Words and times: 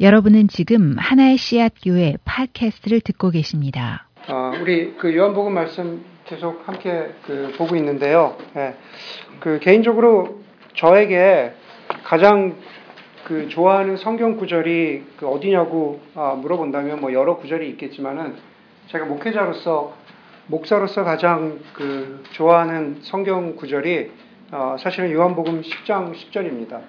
여러분은 0.00 0.46
지금 0.46 0.94
하나의 0.96 1.38
씨앗 1.38 1.72
교회 1.82 2.14
팟캐스트를 2.24 3.00
듣고 3.00 3.30
계십니다. 3.30 4.06
어, 4.28 4.52
우리 4.60 4.94
그 4.96 5.16
요한복음 5.16 5.52
말씀 5.52 6.04
계속 6.24 6.62
함께 6.68 7.14
그 7.26 7.52
보고 7.58 7.74
있는데요. 7.74 8.36
예, 8.54 8.76
그 9.40 9.58
개인적으로 9.58 10.40
저에게 10.76 11.52
가장 12.04 12.54
그 13.24 13.48
좋아하는 13.48 13.96
성경 13.96 14.36
구절이 14.36 15.02
그 15.16 15.26
어디냐고 15.26 16.00
아, 16.14 16.38
물어본다면 16.40 17.00
뭐 17.00 17.12
여러 17.12 17.36
구절이 17.36 17.68
있겠지만은 17.70 18.36
제가 18.86 19.04
목회자로서 19.04 19.96
목사로서 20.46 21.02
가장 21.02 21.58
그 21.72 22.22
좋아하는 22.34 22.98
성경 23.02 23.56
구절이 23.56 24.12
어, 24.52 24.76
사실은 24.78 25.10
요한복음 25.10 25.62
10장 25.62 26.14
10절입니다. 26.14 26.82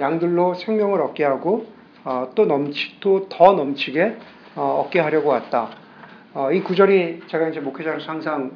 양들로 0.00 0.54
생명을 0.54 1.02
얻게 1.02 1.24
하고 1.24 1.73
어, 2.04 2.30
또 2.34 2.44
넘치 2.44 3.00
또더 3.00 3.52
넘치게 3.54 4.16
어, 4.56 4.84
얻게 4.84 5.00
하려고 5.00 5.30
왔다. 5.30 5.70
어, 6.34 6.52
이 6.52 6.60
구절이 6.60 7.22
제가 7.28 7.48
이제 7.48 7.60
목회자로서 7.60 8.10
항상 8.10 8.52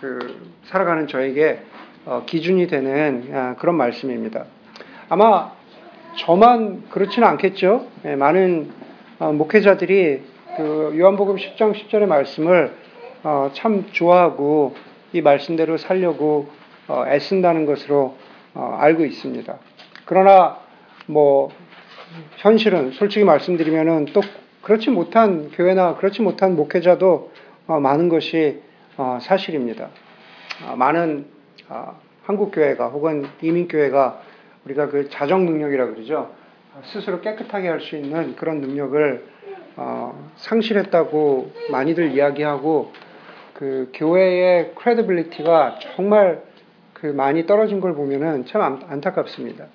그 0.00 0.50
살아가는 0.64 1.06
저에게 1.06 1.60
어, 2.04 2.24
기준이 2.26 2.66
되는 2.66 3.30
아, 3.32 3.54
그런 3.58 3.76
말씀입니다. 3.76 4.44
아마 5.08 5.52
저만 6.16 6.88
그렇지는 6.90 7.26
않겠죠. 7.28 7.86
예, 8.04 8.14
많은 8.14 8.70
어, 9.18 9.32
목회자들이 9.32 10.22
그 10.56 10.94
요한복음 10.98 11.36
10장 11.36 11.72
10절의 11.74 12.06
말씀을 12.06 12.74
어, 13.22 13.50
참 13.54 13.86
좋아하고 13.92 14.74
이 15.14 15.22
말씀대로 15.22 15.78
살려고 15.78 16.48
어, 16.88 17.04
애쓴다는 17.06 17.64
것으로 17.64 18.16
어, 18.54 18.76
알고 18.78 19.04
있습니다. 19.04 19.56
그러나 20.04 20.58
뭐 21.06 21.50
현실은 22.38 22.92
솔직히 22.92 23.24
말씀드리면은 23.24 24.06
또 24.12 24.20
그렇지 24.62 24.90
못한 24.90 25.50
교회나 25.50 25.96
그렇지 25.96 26.22
못한 26.22 26.56
목회자도 26.56 27.32
어, 27.66 27.80
많은 27.80 28.08
것이 28.08 28.60
어, 28.96 29.18
사실입니다. 29.20 29.88
어, 30.66 30.76
많은 30.76 31.26
한국 32.24 32.50
교회가 32.52 32.88
혹은 32.88 33.26
이민 33.40 33.66
교회가 33.66 34.20
우리가 34.64 34.88
그 34.88 35.08
자정 35.08 35.46
능력이라 35.46 35.86
그러죠. 35.86 36.30
스스로 36.84 37.20
깨끗하게 37.20 37.68
할 37.68 37.80
수 37.80 37.96
있는 37.96 38.36
그런 38.36 38.60
능력을 38.60 39.24
상실했다고 40.36 41.52
많이들 41.70 42.12
이야기하고 42.12 42.92
그 43.54 43.90
교회의 43.94 44.74
credibility가 44.74 45.78
정말 45.96 46.42
그 46.92 47.06
많이 47.06 47.46
떨어진 47.46 47.80
걸 47.80 47.94
보면은 47.94 48.46
참 48.46 48.80
안타깝습니다. 48.88 49.66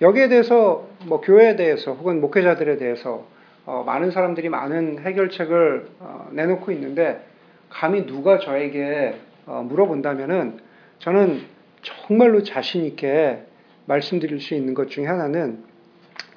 여기에 0.00 0.28
대해서 0.28 0.87
뭐 1.04 1.20
교회에 1.20 1.56
대해서 1.56 1.92
혹은 1.92 2.20
목회자들에 2.20 2.76
대해서 2.76 3.26
어, 3.66 3.82
많은 3.84 4.10
사람들이 4.10 4.48
많은 4.48 5.00
해결책을 5.00 5.88
어, 6.00 6.28
내놓고 6.32 6.72
있는데 6.72 7.24
감히 7.68 8.06
누가 8.06 8.38
저에게 8.38 9.16
어, 9.46 9.64
물어본다면은 9.68 10.58
저는 10.98 11.42
정말로 11.82 12.42
자신 12.42 12.84
있게 12.84 13.42
말씀드릴 13.86 14.40
수 14.40 14.54
있는 14.54 14.74
것 14.74 14.88
중에 14.88 15.06
하나는 15.06 15.64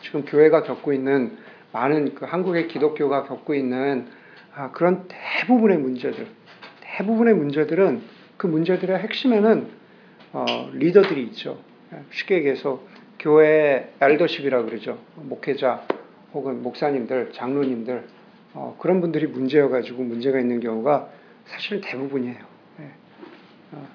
지금 0.02 0.26
교회가 0.26 0.64
겪고 0.64 0.94
있는 0.94 1.38
많은 1.72 2.16
그 2.16 2.26
한국의 2.26 2.68
기독교가 2.68 3.24
겪고 3.24 3.56
있는 3.56 4.08
아, 4.54 4.72
그런 4.72 5.06
대부분의 5.08 5.78
문제들, 5.78 6.28
대부분의 6.82 7.34
문제들은 7.36 8.02
그 8.38 8.48
문제들의 8.48 8.98
핵심에는 9.00 9.68
어, 10.34 10.70
리더들이 10.74 11.24
있죠. 11.28 11.60
쉽게 12.12 12.36
얘기해서 12.36 12.82
교회 13.22 13.94
엘더십이라 14.02 14.64
그러죠. 14.64 14.98
목회자 15.16 15.86
혹은 16.34 16.64
목사님들, 16.64 17.32
장로님들 17.34 18.04
어, 18.54 18.76
그런 18.80 19.00
분들이 19.00 19.28
문제여 19.28 19.70
가지고 19.70 20.04
문제가 20.04 20.40
있는 20.40 20.60
경우가 20.60 21.08
사실 21.46 21.82
대부분이에요. 21.82 22.38
네. 22.78 22.92
어, 23.74 23.88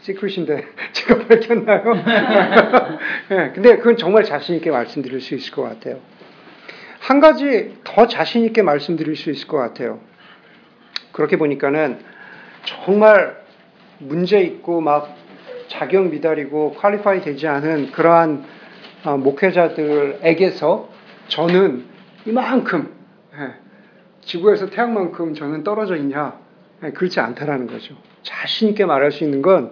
시크릿인데 0.00 0.66
제가 0.92 1.26
밝혔나요? 1.28 1.94
네, 3.28 3.52
근데 3.54 3.76
그건 3.76 3.96
정말 3.96 4.24
자신 4.24 4.56
있게 4.56 4.72
말씀드릴 4.72 5.20
수 5.20 5.36
있을 5.36 5.54
것 5.54 5.62
같아요. 5.62 6.00
한 6.98 7.20
가지 7.20 7.76
더 7.84 8.08
자신 8.08 8.44
있게 8.44 8.62
말씀드릴 8.62 9.14
수 9.14 9.30
있을 9.30 9.46
것 9.46 9.58
같아요. 9.58 10.00
그렇게 11.12 11.36
보니까는 11.36 12.00
정말 12.64 13.40
문제 13.98 14.40
있고 14.40 14.80
막 14.80 15.19
자격 15.70 16.10
미달이고 16.10 16.72
퀄리파이 16.72 17.20
되지 17.22 17.46
않은 17.46 17.92
그러한 17.92 18.44
어, 19.04 19.16
목회자들에게서 19.16 20.88
저는 21.28 21.84
이만큼 22.26 22.92
예, 23.34 23.54
지구에서 24.20 24.68
태양만큼 24.68 25.34
저는 25.34 25.62
떨어져 25.62 25.96
있냐 25.96 26.34
예, 26.82 26.90
그렇지 26.90 27.20
않다라는 27.20 27.68
거죠. 27.68 27.94
자신 28.22 28.70
있게 28.70 28.84
말할 28.84 29.12
수 29.12 29.22
있는 29.24 29.42
건 29.42 29.70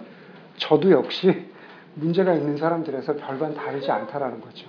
저도 0.55 0.89
역시 0.91 1.47
문제가 1.95 2.33
있는 2.33 2.55
사람들에서 2.55 3.17
별반 3.17 3.53
다르지 3.53 3.91
않다라는 3.91 4.39
거죠. 4.39 4.67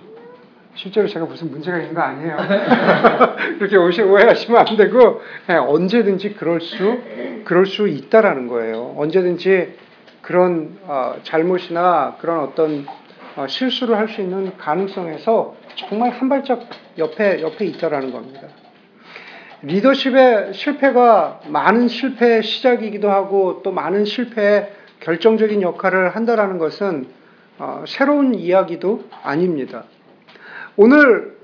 실제로 0.75 1.07
제가 1.07 1.25
무슨 1.25 1.49
문제가 1.49 1.79
있는 1.79 1.93
거 1.93 2.01
아니에요. 2.01 2.37
그렇게 3.57 3.77
오해하시면 3.77 4.67
안 4.67 4.75
되고 4.75 5.21
예, 5.49 5.53
언제든지 5.53 6.33
그럴 6.33 6.59
수 6.59 6.99
그럴 7.45 7.65
수 7.65 7.87
있다라는 7.87 8.47
거예요. 8.47 8.95
언제든지 8.97 9.90
그런 10.21 10.77
어, 10.83 11.15
잘못이나 11.23 12.17
그런 12.19 12.39
어떤 12.39 12.85
어, 13.35 13.47
실수를 13.47 13.97
할 13.97 14.07
수 14.07 14.21
있는 14.21 14.57
가능성에서 14.57 15.55
정말 15.75 16.11
한 16.11 16.29
발짝 16.29 16.61
옆에 16.97 17.41
옆에 17.41 17.65
있다라는 17.65 18.11
겁니다. 18.11 18.41
리더십의 19.63 20.53
실패가 20.53 21.41
많은 21.47 21.87
실패의 21.87 22.43
시작이기도 22.43 23.09
하고 23.11 23.61
또 23.63 23.71
많은 23.71 24.05
실패의 24.05 24.71
결정적인 25.01 25.61
역할을 25.61 26.15
한다라는 26.15 26.57
것은 26.57 27.07
어, 27.59 27.83
새로운 27.87 28.33
이야기도 28.35 29.03
아닙니다. 29.23 29.85
오늘 30.77 31.37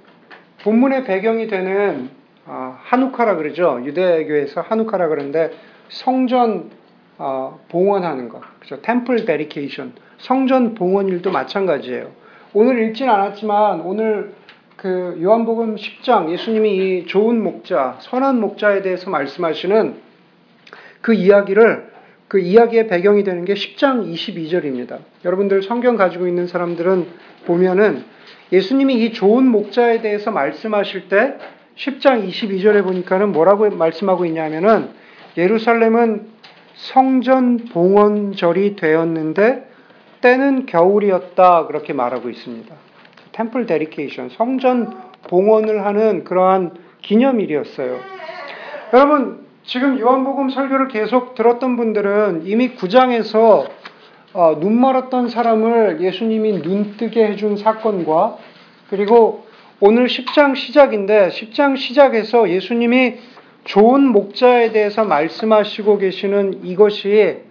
본문의 0.63 1.03
배경이 1.05 1.47
되는 1.47 2.09
어, 2.45 2.77
한우카라 2.81 3.35
그러죠. 3.35 3.81
유대교에서 3.83 4.61
한우카라 4.61 5.09
그러는데 5.09 5.51
성전 5.89 6.71
어, 7.17 7.59
봉헌하는 7.69 8.29
것, 8.29 8.41
그죠? 8.59 8.81
템플 8.81 9.25
데리케이션, 9.25 9.93
성전 10.19 10.75
봉헌 10.75 11.07
일도 11.09 11.31
마찬가지예요. 11.31 12.11
오늘 12.53 12.79
읽진 12.83 13.09
않았지만 13.09 13.81
오늘 13.81 14.33
그 14.75 15.17
요한복음 15.21 15.75
10장 15.75 16.29
예수님이 16.31 16.77
이 16.99 17.05
좋은 17.07 17.43
목자, 17.43 17.97
선한 17.99 18.39
목자에 18.39 18.83
대해서 18.83 19.09
말씀하시는 19.09 19.95
그 21.01 21.13
이야기를 21.13 21.97
그 22.27 22.39
이야기의 22.39 22.87
배경이 22.87 23.23
되는 23.23 23.45
게 23.45 23.53
10장 23.53 24.11
22절입니다. 24.13 24.99
여러분들 25.25 25.63
성경 25.63 25.95
가지고 25.95 26.27
있는 26.27 26.45
사람들은 26.45 27.07
보면은 27.45 28.03
예수님이 28.51 29.05
이 29.05 29.13
좋은 29.13 29.45
목자에 29.45 30.01
대해서 30.01 30.31
말씀하실 30.31 31.09
때 31.09 31.37
10장 31.75 32.27
22절에 32.27 32.83
보니까는 32.83 33.31
뭐라고 33.31 33.69
말씀하고 33.69 34.25
있냐면은 34.25 34.89
예루살렘은 35.37 36.36
성전 36.77 37.57
봉헌절이 37.65 38.75
되었는데 38.75 39.67
때는 40.21 40.65
겨울이었다 40.67 41.67
그렇게 41.67 41.93
말하고 41.93 42.29
있습니다. 42.29 42.73
템플 43.31 43.65
데리케이션 43.65 44.29
성전 44.29 44.95
봉헌을 45.27 45.85
하는 45.85 46.23
그러한 46.23 46.75
기념일이었어요. 47.01 47.99
여러분 48.93 49.45
지금 49.63 49.99
요한복음 49.99 50.49
설교를 50.49 50.87
계속 50.87 51.35
들었던 51.35 51.75
분들은 51.75 52.43
이미 52.45 52.75
9장에서 52.75 53.67
어, 54.33 54.59
눈 54.59 54.79
멀었던 54.79 55.29
사람을 55.29 56.01
예수님이 56.01 56.59
눈뜨게 56.59 57.25
해준 57.25 57.57
사건과 57.57 58.37
그리고 58.89 59.45
오늘 59.79 60.07
10장 60.07 60.55
시작인데 60.55 61.29
10장 61.29 61.77
시작에서 61.77 62.49
예수님이 62.49 63.15
좋은 63.67 64.13
목자에 64.13 64.71
대해서 64.71 65.03
말씀하시고 65.03 65.97
계시는 65.97 66.63
이것이 66.63 67.41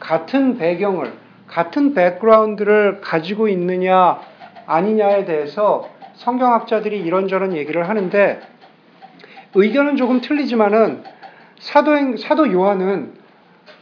같은 0.00 0.58
배경을, 0.58 1.12
같은 1.46 1.94
백그라운드를 1.94 3.00
가지고 3.00 3.46
있느냐, 3.48 4.18
아니냐에 4.66 5.24
대해서 5.26 5.88
성경학자들이 6.14 6.98
이런저런 6.98 7.56
얘기를 7.56 7.88
하는데 7.88 8.40
의견은 9.54 9.96
조금 9.96 10.20
틀리지만은 10.20 11.04
사도행, 11.60 12.16
사도 12.16 12.52
요한은 12.52 13.12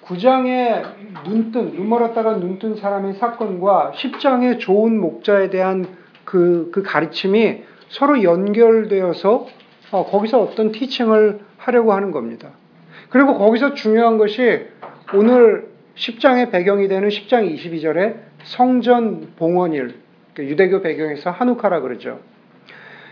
9장에 0.05 0.85
눈뜬, 1.25 1.75
눈 1.75 1.89
멀었다가 1.89 2.37
눈 2.37 2.59
뜬 2.59 2.77
사람의 2.77 3.15
사건과 3.15 3.93
10장의 3.95 4.61
좋은 4.61 5.01
목자에 5.01 5.49
대한 5.49 5.87
그, 6.27 6.71
그 6.71 6.83
가르침이 6.83 7.63
서로 7.89 8.23
연결되어서 8.23 9.47
어, 9.91 10.05
거기서 10.05 10.43
어떤 10.43 10.73
티칭을 10.73 11.48
하려고 11.69 11.93
하는 11.93 12.11
겁니다. 12.11 12.51
그리고 13.11 13.39
거기서 13.39 13.75
중요한 13.75 14.19
것이 14.19 14.67
오늘 15.15 15.69
10장의 15.95 16.51
배경이 16.51 16.89
되는 16.89 17.09
10장 17.09 17.55
22절에 17.55 18.17
성전 18.45 19.33
봉헌일, 19.37 19.95
그 20.35 20.45
유대교 20.45 20.83
배경에서 20.83 21.31
한우카라 21.31 21.81
그러죠. 21.81 22.21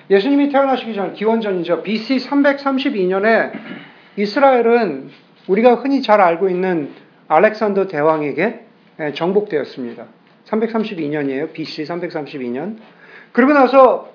예수님이 0.08 0.50
태어나시기 0.50 0.94
전 0.94 1.14
기원전이죠. 1.14 1.82
BC 1.82 2.18
332년에 2.18 3.52
이스라엘은 4.16 5.10
우리가 5.48 5.76
흔히 5.76 6.02
잘 6.02 6.20
알고 6.20 6.48
있는 6.48 6.90
알렉산더 7.28 7.88
대왕에게 7.88 8.60
예, 9.00 9.12
정복되었습니다. 9.12 10.04
332년이에요. 10.46 11.52
BC 11.52 11.84
332년. 11.84 12.76
그리고 13.32 13.52
나서 13.52 14.10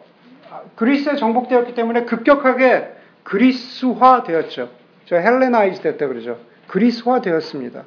그리스에 0.76 1.16
정복되었기 1.16 1.76
때문에 1.76 2.06
급격하게 2.06 3.01
그리스화 3.24 4.24
되었죠. 4.24 4.70
저 5.06 5.16
Hellenize 5.18 5.82
됐다 5.82 6.08
그러죠. 6.08 6.40
그리스화 6.68 7.22
되었습니다. 7.22 7.84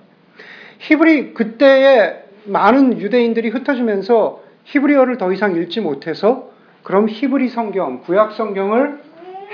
히브리 0.78 1.34
그때에 1.34 2.24
많은 2.44 2.98
유대인들이 3.00 3.48
흩어지면서 3.48 4.42
히브리어를 4.64 5.18
더 5.18 5.32
이상 5.32 5.56
읽지 5.56 5.80
못해서 5.80 6.50
그럼 6.82 7.08
히브리 7.08 7.48
성경, 7.48 8.00
구약 8.02 8.32
성경을 8.32 9.00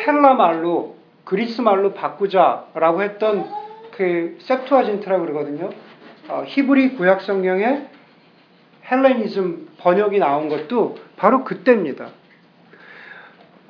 헬라 0.07 0.35
말로 0.35 0.97
그리스 1.25 1.61
말로 1.61 1.95
바꾸자라고 1.95 3.03
했던 3.03 3.49
그 3.93 4.37
septuagint라고 4.41 5.25
그러거든요. 5.25 5.71
어, 6.29 6.45
히브리 6.47 6.97
구약 6.97 7.23
성경에 7.23 7.87
헬레니즘 8.91 9.69
번역이 9.79 10.19
나온 10.19 10.49
것도 10.49 10.97
바로 11.17 11.45
그때입니다. 11.45 12.09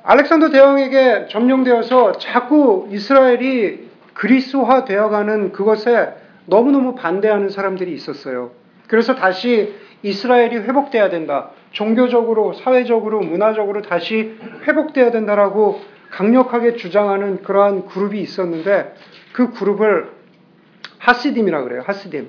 알렉산더 0.03 0.49
대왕에게 0.49 1.27
점령되어서 1.29 2.13
자꾸 2.13 2.87
이스라엘이 2.91 3.89
그리스화 4.13 4.85
되어가는 4.85 5.51
그것에 5.51 6.13
너무너무 6.45 6.95
반대하는 6.95 7.49
사람들이 7.49 7.93
있었어요. 7.93 8.51
그래서 8.87 9.15
다시 9.15 9.73
이스라엘이 10.03 10.57
회복돼야 10.57 11.09
된다. 11.09 11.51
종교적으로, 11.71 12.53
사회적으로, 12.53 13.21
문화적으로 13.21 13.81
다시 13.83 14.35
회복돼야 14.67 15.11
된다라고 15.11 15.79
강력하게 16.09 16.75
주장하는 16.75 17.43
그러한 17.43 17.85
그룹이 17.85 18.19
있었는데 18.19 18.93
그 19.31 19.51
그룹을 19.53 20.09
하시딤이라 20.97 21.63
그래요. 21.63 21.83
하시딤. 21.85 22.27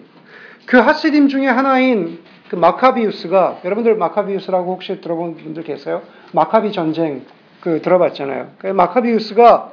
그 0.67 0.79
하시딤 0.79 1.29
중에 1.29 1.49
하나인 1.49 2.21
그 2.49 2.57
마카비우스가 2.57 3.61
여러분들 3.65 3.97
마카비우스라고 3.97 4.75
혹시 4.75 5.01
들어본 5.01 5.37
분들 5.37 5.65
계세요? 5.65 6.03
마카비 6.33 6.71
전쟁 6.71 7.23
그 7.63 7.81
들어봤잖아요. 7.81 8.53
그 8.59 8.67
마카비우스가 8.67 9.73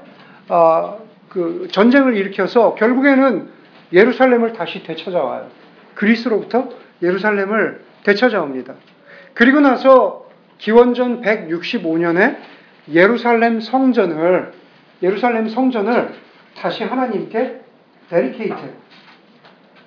어, 0.50 1.00
그 1.28 1.68
전쟁을 1.72 2.16
일으켜서 2.16 2.76
결국에는 2.76 3.50
예루살렘을 3.92 4.54
다시 4.54 4.84
되찾아와요. 4.84 5.48
그리스로부터 5.96 6.70
예루살렘을 7.02 7.82
되찾아옵니다. 8.04 8.76
그리고 9.34 9.60
나서 9.60 10.28
기원전 10.60 11.22
165년에 11.22 12.38
예루살렘 12.92 13.60
성전을 13.60 14.52
예루살렘 15.02 15.48
성전을 15.48 16.14
다시 16.58 16.84
하나님께 16.84 17.62
데리케이트 18.10 18.56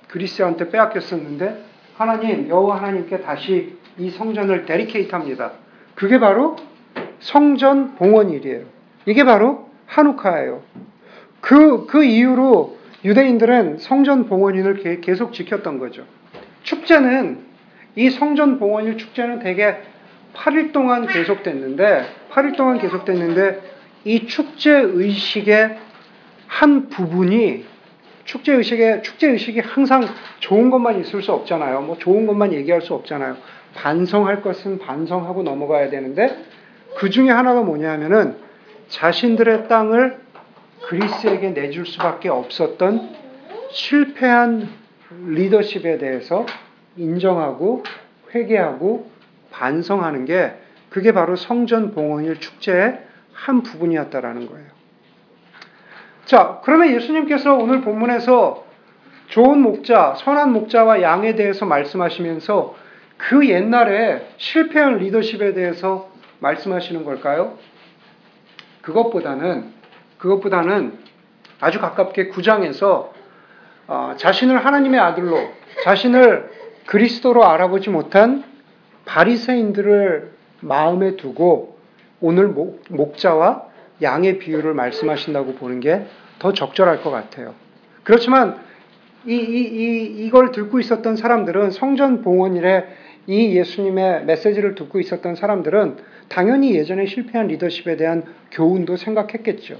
그리스한테 0.08 0.70
빼앗겼었는데 0.70 1.64
하나님 1.96 2.48
여호와 2.48 2.78
하나님께 2.78 3.20
다시 3.20 3.76
이 3.98 4.10
성전을 4.10 4.64
데리케이트합니다. 4.64 5.52
그게 5.94 6.18
바로 6.18 6.56
성전 7.22 7.94
봉헌일이에요. 7.94 8.64
이게 9.06 9.24
바로 9.24 9.68
한우카예요. 9.86 10.62
그, 11.40 11.86
그 11.86 12.04
이후로 12.04 12.78
유대인들은 13.04 13.78
성전 13.78 14.26
봉헌일을 14.26 15.00
계속 15.00 15.32
지켰던 15.32 15.78
거죠. 15.78 16.04
축제는 16.62 17.40
이 17.96 18.10
성전 18.10 18.58
봉헌일 18.58 18.96
축제는 18.98 19.40
대개 19.40 19.76
8일 20.34 20.72
동안 20.72 21.06
계속됐는데 21.06 22.06
8일 22.30 22.56
동안 22.56 22.78
계속됐는데 22.78 23.60
이 24.04 24.26
축제 24.26 24.72
의식의 24.72 25.78
한 26.46 26.88
부분이 26.88 27.64
축제 28.24 28.52
의식에 28.52 29.02
축제 29.02 29.28
의식이 29.28 29.60
항상 29.60 30.06
좋은 30.40 30.70
것만 30.70 31.00
있을 31.00 31.22
수 31.22 31.32
없잖아요. 31.32 31.82
뭐 31.82 31.98
좋은 31.98 32.26
것만 32.26 32.52
얘기할 32.52 32.82
수 32.82 32.94
없잖아요. 32.94 33.36
반성할 33.74 34.42
것은 34.42 34.78
반성하고 34.78 35.42
넘어가야 35.42 35.90
되는데 35.90 36.51
그 36.96 37.10
중에 37.10 37.30
하나가 37.30 37.62
뭐냐면은 37.62 38.36
자신들의 38.88 39.68
땅을 39.68 40.20
그리스에게 40.86 41.50
내줄 41.50 41.86
수밖에 41.86 42.28
없었던 42.28 43.16
실패한 43.70 44.68
리더십에 45.28 45.98
대해서 45.98 46.46
인정하고 46.96 47.84
회개하고 48.34 49.10
반성하는 49.50 50.24
게 50.24 50.54
그게 50.90 51.12
바로 51.12 51.36
성전 51.36 51.94
봉헌일 51.94 52.40
축제의 52.40 53.00
한 53.32 53.62
부분이었다라는 53.62 54.46
거예요. 54.46 54.66
자, 56.26 56.60
그러면 56.64 56.92
예수님께서 56.94 57.54
오늘 57.54 57.80
본문에서 57.80 58.64
좋은 59.28 59.60
목자, 59.60 60.14
선한 60.18 60.52
목자와 60.52 61.00
양에 61.00 61.34
대해서 61.34 61.64
말씀하시면서 61.64 62.76
그 63.16 63.48
옛날에 63.48 64.26
실패한 64.36 64.98
리더십에 64.98 65.54
대해서 65.54 66.11
말씀하시는 66.42 67.04
걸까요? 67.04 67.56
그것보다는 68.82 69.72
그것보다는 70.18 70.98
아주 71.60 71.80
가깝게 71.80 72.28
구장에서 72.28 73.12
어, 73.86 74.14
자신을 74.16 74.64
하나님의 74.64 75.00
아들로 75.00 75.38
자신을 75.84 76.50
그리스도로 76.86 77.44
알아보지 77.44 77.90
못한 77.90 78.44
바리새인들을 79.04 80.32
마음에 80.60 81.16
두고 81.16 81.78
오늘 82.20 82.48
목, 82.48 82.82
목자와 82.88 83.64
양의 84.00 84.38
비유를 84.38 84.74
말씀하신다고 84.74 85.54
보는 85.54 85.80
게 85.80 86.06
더 86.42 86.52
적절할 86.52 87.02
것 87.02 87.10
같아요. 87.12 87.54
그렇지만 88.02 88.58
이, 89.24 89.34
이, 89.34 89.36
이, 89.36 90.26
이걸 90.26 90.50
듣고 90.50 90.80
있었던 90.80 91.14
사람들은 91.14 91.70
성전 91.70 92.20
봉헌일에 92.22 92.84
이 93.28 93.56
예수님의 93.56 94.24
메시지를 94.24 94.74
듣고 94.74 94.98
있었던 94.98 95.36
사람들은 95.36 95.98
당연히 96.32 96.74
예전에 96.74 97.04
실패한 97.04 97.48
리더십에 97.48 97.96
대한 97.96 98.24
교훈도 98.50 98.96
생각했겠죠. 98.96 99.76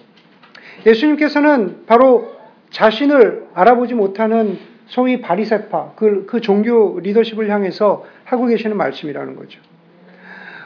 예수님께서는 0.87 1.87
바로 1.87 2.37
자신을 2.71 3.47
알아보지 3.55 3.95
못하는 3.95 4.59
소위 4.87 5.23
바리세파, 5.23 5.93
그, 5.97 6.27
그 6.27 6.43
종교 6.43 7.01
리더십을 7.01 7.49
향해서 7.49 8.05
하고 8.25 8.47
계시는 8.47 8.77
말씀이라는 8.77 9.37
거죠. 9.37 9.61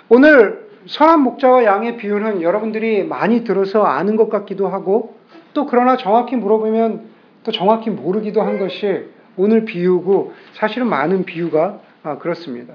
오늘 0.08 0.66
선한 0.86 1.20
목자와 1.20 1.64
양의 1.64 1.96
비유는 1.98 2.42
여러분들이 2.42 3.04
많이 3.04 3.44
들어서 3.44 3.84
아는 3.84 4.16
것 4.16 4.28
같기도 4.28 4.66
하고 4.66 5.16
또 5.54 5.66
그러나 5.66 5.96
정확히 5.96 6.34
물어보면 6.34 7.02
또 7.44 7.52
정확히 7.52 7.90
모르기도 7.90 8.42
한 8.42 8.58
것이 8.58 9.04
오늘 9.36 9.64
비유고 9.64 10.32
사실은 10.54 10.88
많은 10.88 11.24
비유가 11.24 11.80
아, 12.02 12.18
그렇습니다. 12.18 12.74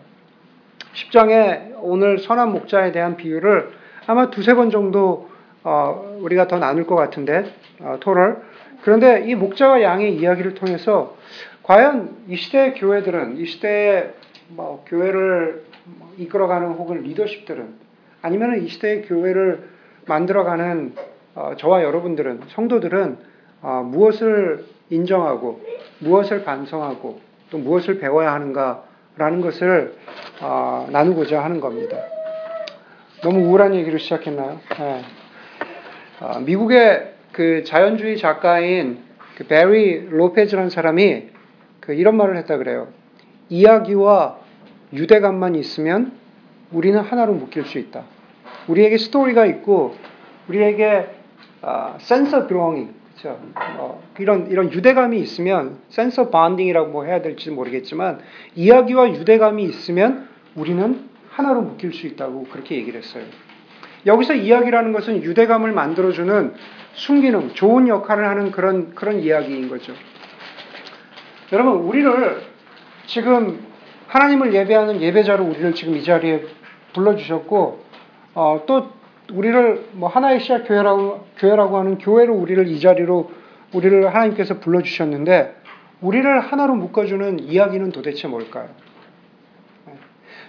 10장에 0.94 1.76
오늘 1.82 2.20
선한 2.20 2.52
목자에 2.52 2.92
대한 2.92 3.18
비유를 3.18 3.72
아마 4.08 4.30
두세 4.30 4.54
번 4.54 4.70
정도 4.70 5.30
어, 5.64 6.18
우리가 6.22 6.48
더 6.48 6.58
나눌 6.58 6.88
것 6.88 6.96
같은데 6.96 7.46
어, 7.80 7.98
토럴 8.00 8.42
그런데 8.82 9.26
이 9.28 9.36
목자와 9.36 9.82
양의 9.82 10.16
이야기를 10.16 10.56
통해서 10.56 11.16
과연 11.64 12.24
이 12.28 12.36
시대의 12.36 12.74
교회들은 12.76 13.38
이 13.38 13.46
시대의 13.46 14.14
뭐 14.50 14.84
교회를 14.88 15.64
이끌어가는 16.18 16.68
혹은 16.70 17.04
리더십들은 17.04 17.76
아니면 18.22 18.64
이 18.64 18.68
시대의 18.68 19.04
교회를 19.04 19.70
만들어가는 20.08 20.96
어, 21.36 21.54
저와 21.58 21.84
여러분들은 21.84 22.42
성도들은 22.50 23.18
어, 23.62 23.84
무엇을 23.86 24.66
인정하고 24.90 25.62
무엇을 26.00 26.44
반성하고 26.44 27.22
또 27.52 27.58
무엇을 27.58 28.00
배워야 28.00 28.34
하는가 28.34 28.84
라는 29.22 29.40
것을 29.42 29.94
어, 30.42 30.88
나누고자 30.90 31.44
하는 31.44 31.60
겁니다. 31.60 31.96
너무 33.22 33.46
우울한 33.46 33.76
얘기로 33.76 34.00
시작했나요? 34.00 34.60
네. 34.80 35.02
어, 36.20 36.40
미국의 36.40 37.14
그 37.32 37.64
자연주의 37.64 38.18
작가인 38.18 39.04
그 39.36 39.46
베리 39.46 40.08
로페즈라는 40.10 40.72
사람이 40.72 41.28
그 41.82 41.94
이런 41.94 42.18
말을 42.18 42.36
했다 42.38 42.58
그래요. 42.58 42.88
이야기와 43.50 44.40
유대감만 44.92 45.54
있으면 45.54 46.14
우리는 46.72 47.00
하나로 47.00 47.34
묶일 47.34 47.66
수 47.66 47.78
있다. 47.78 48.06
우리에게 48.68 48.98
스토리가 48.98 49.46
있고 49.46 49.96
우리에게 50.50 51.10
어, 51.62 51.96
센서 52.00 52.48
belonging 52.48 52.92
그렇죠? 53.22 53.40
어, 53.78 54.04
이런 54.20 54.50
이런 54.50 54.72
유대감이 54.72 55.20
있으면 55.20 55.78
센서 55.90 56.30
반딩이라고 56.30 56.90
뭐 56.90 57.06
해야 57.06 57.22
될지 57.22 57.52
모르겠지만 57.52 58.20
이야기와 58.56 59.14
유대감이 59.14 59.64
있으면 59.64 60.28
우리는 60.56 61.10
하나로 61.30 61.62
묶일 61.62 61.94
수 61.94 62.08
있다고 62.08 62.46
그렇게 62.46 62.76
얘기를 62.76 63.00
했어요. 63.00 63.24
여기서 64.06 64.34
이야기라는 64.34 64.92
것은 64.92 65.24
유대감을 65.24 65.72
만들어주는 65.72 66.54
순기능, 66.94 67.54
좋은 67.54 67.88
역할을 67.88 68.28
하는 68.28 68.52
그런 68.52 68.94
그런 68.96 69.20
이야기인 69.20 69.70
거죠. 69.70 69.94
여러분, 71.54 71.74
우리를 71.74 72.42
지금 73.06 73.60
하나님을 74.08 74.54
예배하는 74.54 75.02
예배자로 75.02 75.46
우리를 75.46 75.74
지금 75.74 75.96
이 75.96 76.04
자리에 76.04 76.44
불러주셨고, 76.94 77.84
어, 78.34 78.64
또 78.66 79.01
우리를 79.32 79.90
뭐 79.94 80.10
하나의 80.10 80.40
시작 80.40 80.68
교회라고 80.68 81.26
교회라고 81.38 81.78
하는 81.78 81.98
교회로 81.98 82.34
우리를 82.34 82.68
이 82.68 82.80
자리로 82.80 83.32
우리를 83.74 84.08
하나님께서 84.08 84.60
불러 84.60 84.82
주셨는데 84.82 85.56
우리를 86.02 86.40
하나로 86.40 86.76
묶어주는 86.76 87.40
이야기는 87.40 87.92
도대체 87.92 88.28
뭘까요? 88.28 88.70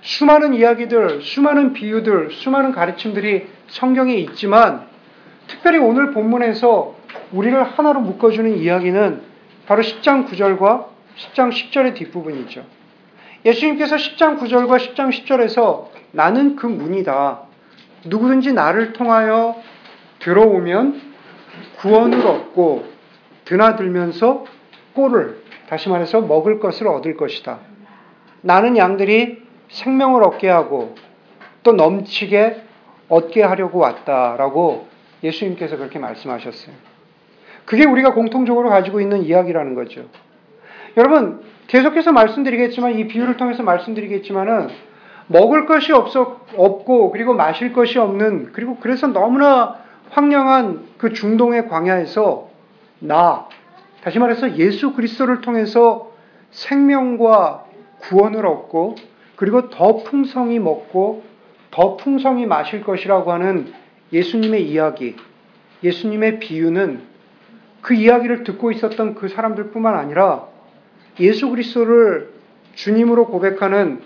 수많은 0.00 0.54
이야기들, 0.54 1.22
수많은 1.22 1.74
비유들, 1.74 2.32
수많은 2.32 2.72
가르침들이 2.72 3.46
성경에 3.68 4.14
있지만 4.14 4.86
특별히 5.46 5.78
오늘 5.78 6.12
본문에서 6.12 6.96
우리를 7.32 7.62
하나로 7.62 8.00
묶어주는 8.00 8.56
이야기는 8.56 9.22
바로 9.66 9.82
10장 9.82 10.26
9절과 10.28 10.86
10장 11.16 11.50
10절의 11.50 11.94
뒷부분이죠. 11.94 12.64
예수님께서 13.44 13.96
10장 13.96 14.38
9절과 14.38 14.78
10장 14.78 15.10
10절에서 15.10 15.88
나는 16.12 16.56
그 16.56 16.66
문이다. 16.66 17.51
누구든지 18.04 18.52
나를 18.52 18.92
통하여 18.92 19.56
들어오면 20.18 21.00
구원을 21.78 22.26
얻고 22.26 22.84
드나들면서 23.44 24.44
꼴을 24.94 25.42
다시 25.68 25.88
말해서 25.88 26.20
먹을 26.20 26.60
것을 26.60 26.86
얻을 26.88 27.16
것이다. 27.16 27.58
나는 28.42 28.76
양들이 28.76 29.42
생명을 29.68 30.22
얻게 30.22 30.48
하고 30.48 30.94
또 31.62 31.72
넘치게 31.72 32.62
얻게 33.08 33.42
하려고 33.42 33.78
왔다라고 33.78 34.88
예수님께서 35.22 35.76
그렇게 35.76 35.98
말씀하셨어요. 35.98 36.74
그게 37.64 37.84
우리가 37.84 38.14
공통적으로 38.14 38.68
가지고 38.70 39.00
있는 39.00 39.22
이야기라는 39.22 39.74
거죠. 39.74 40.04
여러분, 40.96 41.42
계속해서 41.68 42.12
말씀드리겠지만, 42.12 42.98
이 42.98 43.06
비유를 43.06 43.36
통해서 43.36 43.62
말씀드리겠지만은, 43.62 44.68
먹을 45.26 45.66
것이 45.66 45.92
없어, 45.92 46.40
없고, 46.56 47.10
그리고 47.10 47.34
마실 47.34 47.72
것이 47.72 47.98
없는, 47.98 48.52
그리고 48.52 48.76
그래서 48.80 49.06
너무나 49.06 49.78
황량한 50.10 50.88
그 50.98 51.12
중동의 51.12 51.68
광야에서 51.68 52.48
나, 53.00 53.48
다시 54.02 54.18
말해서 54.18 54.56
예수 54.56 54.92
그리스도를 54.92 55.40
통해서 55.40 56.12
생명과 56.50 57.64
구원을 58.00 58.46
얻고, 58.46 58.96
그리고 59.36 59.70
더 59.70 59.96
풍성히 59.98 60.58
먹고, 60.58 61.24
더 61.70 61.96
풍성히 61.96 62.46
마실 62.46 62.82
것이라고 62.82 63.32
하는 63.32 63.72
예수님의 64.12 64.68
이야기, 64.68 65.16
예수님의 65.82 66.38
비유는 66.38 67.00
그 67.80 67.94
이야기를 67.94 68.44
듣고 68.44 68.70
있었던 68.70 69.14
그 69.14 69.28
사람들 69.28 69.70
뿐만 69.70 69.96
아니라 69.96 70.46
예수 71.18 71.48
그리스도를 71.50 72.30
주님으로 72.74 73.26
고백하는 73.26 74.00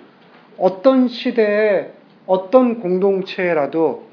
어떤 0.59 1.09
시대의 1.09 1.93
어떤 2.27 2.81
공동체라도 2.81 4.07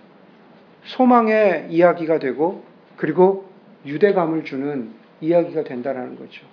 소망의 0.85 1.67
이야기가 1.69 2.19
되고 2.19 2.63
그리고 2.97 3.49
유대감을 3.85 4.45
주는 4.45 4.91
이야기가 5.21 5.63
된다는 5.63 6.17
거죠. 6.17 6.45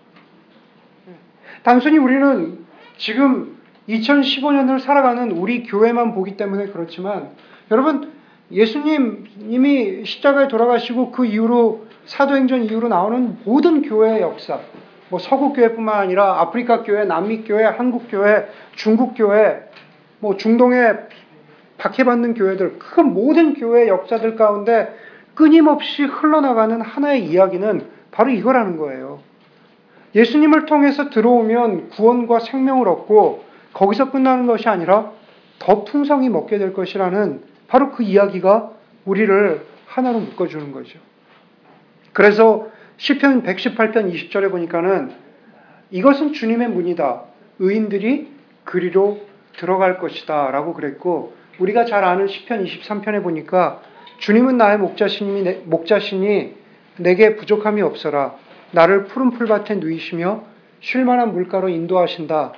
단순히 1.62 1.99
우리는 1.99 2.64
지금 2.97 3.59
2015년을 3.88 4.80
살아가는 4.80 5.30
우리 5.32 5.64
교회만 5.64 6.14
보기 6.14 6.37
때문에 6.37 6.66
그렇지만 6.66 7.30
여러분 7.70 8.12
예수님이 8.52 10.04
십자가에 10.04 10.49
돌아가시고 10.49 11.12
그 11.12 11.25
이후로 11.26 11.87
사도행전 12.06 12.64
이후로 12.64 12.88
나오는 12.88 13.38
모든 13.44 13.82
교회의 13.82 14.23
역사, 14.23 14.61
뭐 15.09 15.18
서구 15.18 15.52
교회뿐만 15.52 16.00
아니라 16.00 16.40
아프리카 16.40 16.82
교회, 16.82 17.04
남미 17.04 17.42
교회, 17.42 17.64
한국 17.64 18.09
교회, 18.11 18.49
중국 18.75 19.14
교회, 19.14 19.70
뭐 20.21 20.37
중동의 20.37 20.97
박해받는 21.79 22.35
교회들, 22.35 22.79
그 22.79 23.00
모든 23.00 23.55
교회의 23.55 23.89
역사들 23.89 24.37
가운데 24.37 24.95
끊임없이 25.35 26.05
흘러나가는 26.05 26.81
하나의 26.81 27.25
이야기는 27.25 27.87
바로 28.11 28.31
이거라는 28.31 28.77
거예요. 28.77 29.21
예수님을 30.15 30.67
통해서 30.67 31.09
들어오면 31.09 31.91
구원과 31.91 32.41
생명을 32.41 32.87
얻고 32.89 33.45
거기서 33.73 34.11
끝나는 34.11 34.47
것이 34.47 34.69
아니라 34.69 35.12
더 35.59 35.85
풍성히 35.85 36.29
먹게 36.29 36.59
될 36.59 36.73
것이라는 36.73 37.43
바로 37.69 37.91
그 37.93 38.03
이야기가 38.03 38.73
우리를 39.05 39.65
하나로 39.87 40.21
묶어주는 40.21 40.73
거죠. 40.73 40.99
그래서 42.12 42.69
시편 42.97 43.45
118편 43.45 44.12
20절에 44.12 44.50
보니까는 44.50 45.12
이것은 45.91 46.33
주님의 46.33 46.69
문이다. 46.69 47.23
의인들이 47.61 48.29
그리로 48.65 49.21
들어갈 49.57 49.99
것이다. 49.99 50.50
라고 50.50 50.75
그랬고, 50.75 51.35
우리가 51.59 51.85
잘 51.85 52.04
아는 52.04 52.26
시편 52.26 52.64
23편에 52.64 53.23
보니까 53.23 53.80
주님은 54.19 54.57
나의 54.57 54.78
목자신이, 54.78 55.62
목자신이 55.64 56.54
내게 56.99 57.37
부족함이 57.37 57.83
없어라. 57.83 58.35
나를 58.73 59.04
푸른 59.04 59.30
풀밭에 59.30 59.76
누이시며 59.76 60.42
쉴만한 60.80 61.33
물가로 61.33 61.69
인도하신다. 61.69 62.52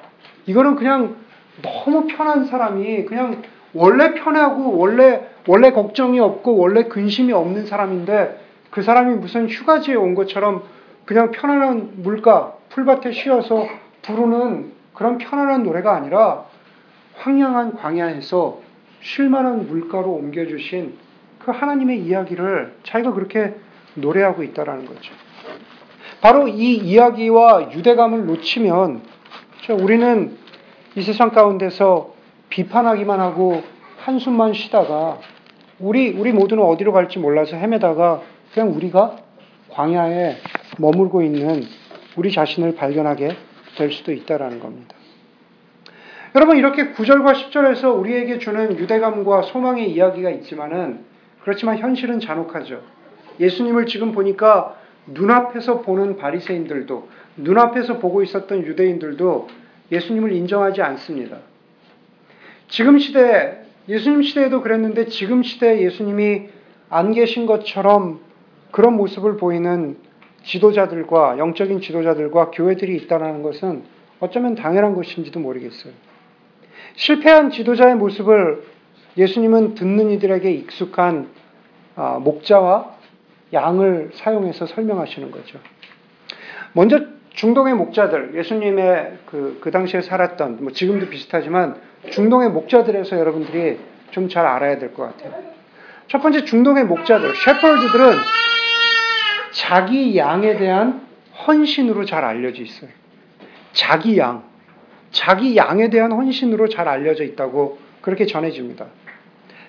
이거는 0.46 0.76
그냥 0.76 1.16
너무 1.62 2.06
편한 2.06 2.46
사람이 2.46 3.04
그냥 3.04 3.42
원래 3.75 4.14
편하고 4.14 4.76
원래 4.76 5.28
원래 5.46 5.72
걱정이 5.72 6.20
없고 6.20 6.56
원래 6.56 6.84
근심이 6.84 7.32
없는 7.32 7.66
사람인데 7.66 8.40
그 8.70 8.82
사람이 8.82 9.16
무슨 9.16 9.49
휴가지에 9.49 9.94
온 9.94 10.14
것처럼 10.14 10.62
그냥 11.04 11.30
편안한 11.30 11.92
물가 11.96 12.54
풀밭에 12.70 13.12
쉬어서 13.12 13.66
부르는 14.02 14.72
그런 14.94 15.18
편안한 15.18 15.62
노래가 15.62 15.94
아니라 15.94 16.44
황량한 17.16 17.76
광야에서 17.76 18.61
쉴만한 19.00 19.66
물가로 19.66 20.11
옮겨주신 20.12 20.95
그 21.38 21.50
하나님의 21.50 22.00
이야기를 22.00 22.76
자기가 22.85 23.12
그렇게 23.12 23.54
노래하고 23.95 24.42
있다라는 24.42 24.87
거죠. 24.87 25.12
바로 26.21 26.47
이 26.47 26.76
이야기와 26.76 27.73
유대감을 27.73 28.26
놓치면 28.26 29.02
우리는 29.81 30.37
이 30.95 31.02
세상 31.02 31.31
가운데서 31.31 32.14
비판하기만 32.49 33.19
하고 33.19 33.62
한숨만 33.99 34.52
쉬다가 34.52 35.19
우리 35.78 36.11
우리 36.11 36.33
모두는 36.33 36.62
어디로 36.62 36.92
갈지 36.92 37.19
몰라서 37.19 37.57
헤매다가 37.57 38.23
그냥 38.52 38.73
우리가 38.75 39.16
광야에 39.71 40.37
머물고 40.78 41.23
있는 41.23 41.64
우리 42.16 42.31
자신을 42.31 42.76
발견하게 42.76 43.37
될 43.76 43.90
수도 43.90 44.12
있다라는 44.12 44.61
겁니다. 44.61 44.95
여러분 46.34 46.56
이렇게 46.56 46.92
9절과 46.92 47.34
10절에서 47.34 47.98
우리에게 47.98 48.38
주는 48.38 48.78
유대감과 48.78 49.42
소망의 49.42 49.90
이야기가 49.92 50.30
있지만은 50.30 51.00
그렇지만 51.42 51.76
현실은 51.76 52.20
잔혹하죠. 52.20 52.80
예수님을 53.38 53.84
지금 53.84 54.12
보니까 54.12 54.76
눈앞에서 55.06 55.82
보는 55.82 56.16
바리새인들도 56.16 57.08
눈앞에서 57.36 57.98
보고 57.98 58.22
있었던 58.22 58.64
유대인들도 58.64 59.48
예수님을 59.90 60.32
인정하지 60.32 60.80
않습니다. 60.80 61.36
지금 62.68 62.98
시대 62.98 63.64
예수님 63.88 64.22
시대에도 64.22 64.62
그랬는데 64.62 65.06
지금 65.06 65.42
시대에 65.42 65.82
예수님이 65.82 66.48
안 66.88 67.12
계신 67.12 67.44
것처럼 67.44 68.20
그런 68.70 68.94
모습을 68.96 69.36
보이는 69.36 69.98
지도자들과 70.44 71.36
영적인 71.36 71.82
지도자들과 71.82 72.52
교회들이 72.52 72.96
있다는 72.96 73.42
것은 73.42 73.82
어쩌면 74.20 74.54
당연한 74.54 74.94
것인지도 74.94 75.40
모르겠어요. 75.40 75.92
실패한 76.94 77.50
지도자의 77.50 77.96
모습을 77.96 78.64
예수님은 79.16 79.75
듣는 79.75 80.11
이들에게 80.11 80.50
익숙한 80.50 81.28
아, 81.96 82.18
목자와 82.22 82.90
양을 83.52 84.11
사용해서 84.14 84.66
설명하시는 84.66 85.30
거죠. 85.30 85.58
먼저 86.72 87.00
중동의 87.34 87.75
목자들, 87.75 88.34
예수님의 88.34 89.18
그, 89.26 89.58
그 89.61 89.70
당시에 89.70 90.00
살았던, 90.00 90.58
뭐 90.62 90.72
지금도 90.72 91.08
비슷하지만 91.08 91.76
중동의 92.11 92.50
목자들에서 92.50 93.18
여러분들이 93.18 93.78
좀 94.11 94.28
잘 94.28 94.46
알아야 94.46 94.78
될 94.78 94.92
것 94.92 95.04
같아요. 95.04 95.42
첫 96.08 96.20
번째 96.20 96.44
중동의 96.44 96.84
목자들, 96.84 97.34
셰퍼드들은 97.34 98.12
자기 99.52 100.16
양에 100.16 100.56
대한 100.56 101.06
헌신으로 101.46 102.04
잘 102.04 102.25
알려져 102.25 102.62
있어요. 102.62 102.90
자기 103.72 104.18
양. 104.18 104.44
자기 105.12 105.57
양에 105.57 105.90
대한 105.90 106.11
헌신으로 106.12 106.69
잘 106.69 106.88
알려져 106.88 107.23
있다고 107.25 107.78
그렇게 108.00 108.26
전해집니다. 108.26 108.87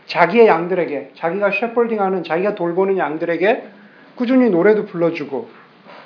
자기의 0.08 0.48
양들에게, 0.48 1.12
자기가 1.16 1.52
셰퍼딩하는, 1.52 2.24
자기가 2.24 2.56
돌보는 2.56 2.98
양들에게 2.98 3.68
꾸준히 4.16 4.50
노래도 4.50 4.86
불러주고, 4.86 5.50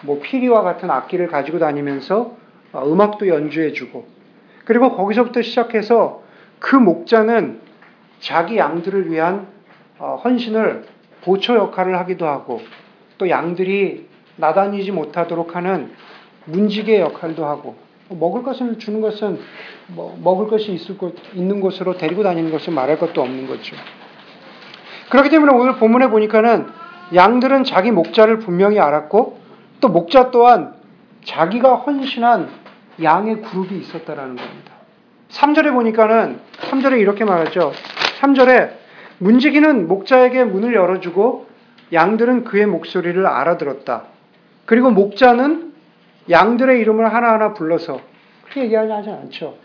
뭐 0.01 0.19
피리와 0.21 0.61
같은 0.61 0.89
악기를 0.89 1.27
가지고 1.27 1.59
다니면서 1.59 2.35
어, 2.73 2.83
음악도 2.85 3.27
연주해주고, 3.27 4.05
그리고 4.65 4.95
거기서부터 4.95 5.41
시작해서 5.41 6.21
그 6.59 6.75
목자는 6.75 7.61
자기 8.19 8.57
양들을 8.57 9.09
위한 9.11 9.47
어, 9.99 10.19
헌신을 10.23 10.85
보초 11.23 11.55
역할을 11.55 11.97
하기도 11.97 12.27
하고, 12.27 12.61
또 13.17 13.29
양들이 13.29 14.07
나다니지 14.35 14.91
못하도록 14.91 15.55
하는 15.55 15.91
문지개 16.45 16.99
역할도 16.99 17.45
하고 17.45 17.75
먹을 18.09 18.43
것을 18.43 18.79
주는 18.79 19.01
것은 19.01 19.39
뭐 19.87 20.17
먹을 20.21 20.47
것이 20.47 20.73
있을 20.73 20.97
것, 20.97 21.13
있는 21.33 21.59
곳으로 21.59 21.97
데리고 21.97 22.23
다니는 22.23 22.51
것은 22.51 22.73
말할 22.73 22.99
것도 22.99 23.21
없는 23.21 23.47
거죠. 23.47 23.75
그렇기 25.09 25.29
때문에 25.29 25.53
오늘 25.53 25.75
본문에 25.75 26.09
보니까는 26.09 26.67
양들은 27.15 27.63
자기 27.63 27.91
목자를 27.91 28.39
분명히 28.39 28.79
알았고 28.79 29.39
또 29.79 29.89
목자 29.89 30.31
또한 30.31 30.73
자기가 31.23 31.75
헌신한 31.75 32.49
양의 33.01 33.41
그룹이 33.41 33.77
있었다라는 33.79 34.35
겁니다. 34.35 34.73
3절에 35.29 35.73
보니까는 35.73 36.39
3절에 36.69 36.99
이렇게 36.99 37.25
말하죠. 37.25 37.71
3절에 38.19 38.71
문지기는 39.19 39.87
목자에게 39.87 40.43
문을 40.45 40.73
열어주고 40.73 41.47
양들은 41.93 42.43
그의 42.43 42.65
목소리를 42.65 43.25
알아들었다. 43.25 44.03
그리고 44.65 44.89
목자는 44.89 45.73
양들의 46.29 46.79
이름을 46.79 47.13
하나하나 47.13 47.53
불러서 47.53 47.99
그렇게 48.43 48.63
얘기하지 48.63 49.09
않죠. 49.09 49.57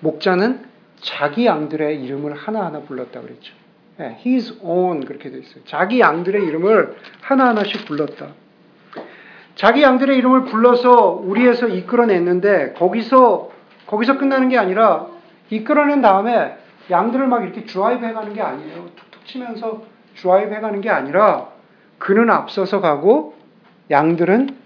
목자는 0.00 0.66
자기 1.00 1.46
양들의 1.46 2.02
이름을 2.02 2.34
하나하나 2.34 2.80
불렀다 2.80 3.20
그랬죠. 3.20 3.54
네, 3.98 4.16
his 4.24 4.58
own 4.62 5.04
그렇게 5.04 5.30
돼 5.30 5.38
있어요. 5.38 5.64
자기 5.64 6.00
양들의 6.00 6.44
이름을 6.44 6.96
하나하나씩 7.20 7.84
불렀다. 7.86 8.28
자기 9.56 9.82
양들의 9.82 10.16
이름을 10.18 10.44
불러서 10.44 11.20
우리에서 11.24 11.66
이끌어냈는데 11.66 12.74
거기서 12.74 13.50
거기서 13.86 14.18
끝나는 14.18 14.48
게 14.48 14.58
아니라 14.58 15.06
이끌어낸 15.50 16.00
다음에 16.00 16.56
양들을 16.90 17.26
막 17.26 17.42
이렇게 17.42 17.64
드라이브 17.64 18.06
해가는 18.06 18.32
게 18.34 18.40
아니에요. 18.40 18.86
툭툭 18.94 19.26
치면서 19.26 19.82
드라이브 20.14 20.54
해가는 20.54 20.80
게 20.80 20.90
아니라 20.90 21.48
그는 21.98 22.30
앞서서 22.30 22.80
가고 22.80 23.34
양들은 23.90 24.56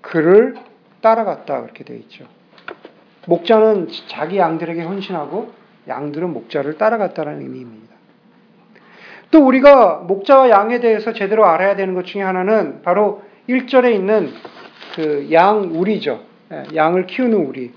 그를 0.00 0.56
따라갔다 1.02 1.60
그렇게 1.62 1.84
되어 1.84 1.96
있죠. 1.98 2.24
목자는 3.26 3.88
자기 4.08 4.38
양들에게 4.38 4.82
헌신하고 4.82 5.52
양들은 5.88 6.32
목자를 6.32 6.78
따라갔다는 6.78 7.40
의미입니다. 7.40 7.92
또 9.30 9.44
우리가 9.46 10.04
목자와 10.06 10.50
양에 10.50 10.80
대해서 10.80 11.12
제대로 11.12 11.44
알아야 11.46 11.76
되는 11.76 11.94
것 11.94 12.04
중에 12.06 12.22
하나는 12.22 12.82
바로 12.82 13.22
1절에 13.48 13.94
있는 13.94 14.32
그 14.94 15.28
양 15.32 15.70
우리죠. 15.74 16.20
예, 16.52 16.64
양을 16.74 17.06
키우는 17.06 17.46
우리. 17.46 17.72